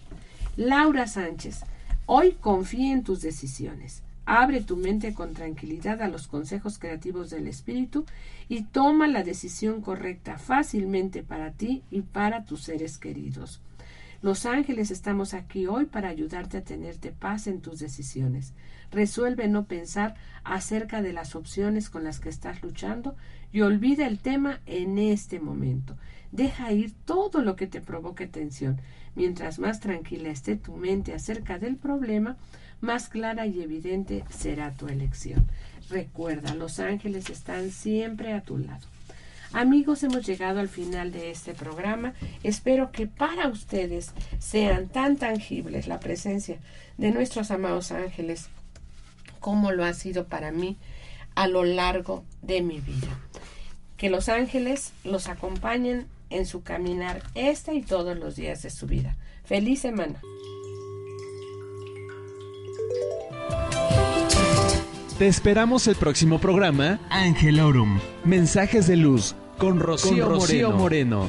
Laura 0.57 1.07
Sánchez, 1.07 1.61
hoy 2.07 2.33
confía 2.33 2.93
en 2.93 3.05
tus 3.05 3.21
decisiones. 3.21 4.03
Abre 4.31 4.61
tu 4.61 4.77
mente 4.77 5.15
con 5.15 5.33
tranquilidad 5.33 6.03
a 6.03 6.09
los 6.09 6.29
consejos 6.29 6.79
creativos 6.79 7.31
del 7.31 7.47
Espíritu 7.47 8.05
y 8.47 8.65
toma 8.65 9.07
la 9.07 9.23
decisión 9.23 9.81
correcta 9.81 10.37
fácilmente 10.37 11.23
para 11.23 11.53
ti 11.53 11.83
y 11.91 12.03
para 12.03 12.45
tus 12.45 12.65
seres 12.65 12.99
queridos. 12.99 13.63
Los 14.21 14.45
ángeles 14.45 14.91
estamos 14.91 15.33
aquí 15.33 15.67
hoy 15.67 15.87
para 15.87 16.11
ayudarte 16.11 16.59
a 16.59 16.63
tenerte 16.63 17.11
paz 17.11 17.47
en 17.47 17.63
tus 17.63 17.79
decisiones. 17.79 18.53
Resuelve 18.91 19.49
no 19.49 19.65
pensar 19.65 20.15
acerca 20.45 21.01
de 21.01 21.15
las 21.15 21.35
opciones 21.35 21.89
con 21.89 22.05
las 22.05 22.21
que 22.21 22.29
estás 22.29 22.63
luchando 22.63 23.17
y 23.51 23.63
olvida 23.63 24.07
el 24.07 24.19
tema 24.19 24.61
en 24.67 24.99
este 24.99 25.41
momento. 25.41 25.97
Deja 26.33 26.71
ir 26.73 26.93
todo 27.07 27.41
lo 27.41 27.57
que 27.57 27.67
te 27.67 27.81
provoque 27.81 28.27
tensión. 28.27 28.79
Mientras 29.15 29.59
más 29.59 29.81
tranquila 29.81 30.29
esté 30.29 30.57
tu 30.57 30.77
mente 30.77 31.15
acerca 31.15 31.59
del 31.59 31.77
problema, 31.77 32.37
más 32.81 33.09
clara 33.09 33.47
y 33.47 33.61
evidente 33.63 34.25
será 34.31 34.73
tu 34.73 34.89
elección. 34.89 35.49
Recuerda, 35.91 36.55
los 36.55 36.81
ángeles 36.81 37.31
están 37.31 37.71
siempre 37.71 38.33
a 38.33 38.43
tu 38.43 38.59
lado. 38.59 38.87
Amigos, 39.53 40.03
hemos 40.03 40.27
llegado 40.27 40.61
al 40.61 40.69
final 40.69 41.11
de 41.11 41.31
este 41.31 41.55
programa. 41.55 42.13
Espero 42.43 42.93
que 42.93 43.07
para 43.07 43.49
ustedes 43.49 44.13
sean 44.39 44.89
tan 44.89 45.17
tangibles 45.17 45.87
la 45.87 46.01
presencia 46.01 46.59
de 46.99 47.11
nuestros 47.11 47.51
amados 47.51 47.91
ángeles 47.91 48.49
como 49.41 49.73
lo 49.73 49.85
ha 49.85 49.95
sido 49.95 50.27
para 50.27 50.51
mí 50.51 50.77
a 51.35 51.49
lo 51.49 51.65
largo 51.65 52.25
de 52.43 52.61
mi 52.61 52.81
vida. 52.81 53.19
Que 53.97 54.11
los 54.11 54.29
ángeles 54.29 54.93
los 55.05 55.29
acompañen 55.29 56.07
en 56.31 56.45
su 56.45 56.63
caminar 56.63 57.23
este 57.35 57.75
y 57.75 57.83
todos 57.83 58.19
los 58.19 58.37
días 58.37 58.63
de 58.63 58.71
su 58.71 58.87
vida. 58.87 59.17
Feliz 59.45 59.81
semana. 59.81 60.21
Te 65.19 65.27
esperamos 65.27 65.89
el 65.89 65.97
próximo 65.97 66.39
programa 66.39 67.01
Angelorum. 67.11 67.99
Mensajes 68.23 68.87
de 68.87 68.95
luz 68.95 69.35
con 69.59 69.81
Rocío, 69.81 70.71
Moreno. 70.71 71.29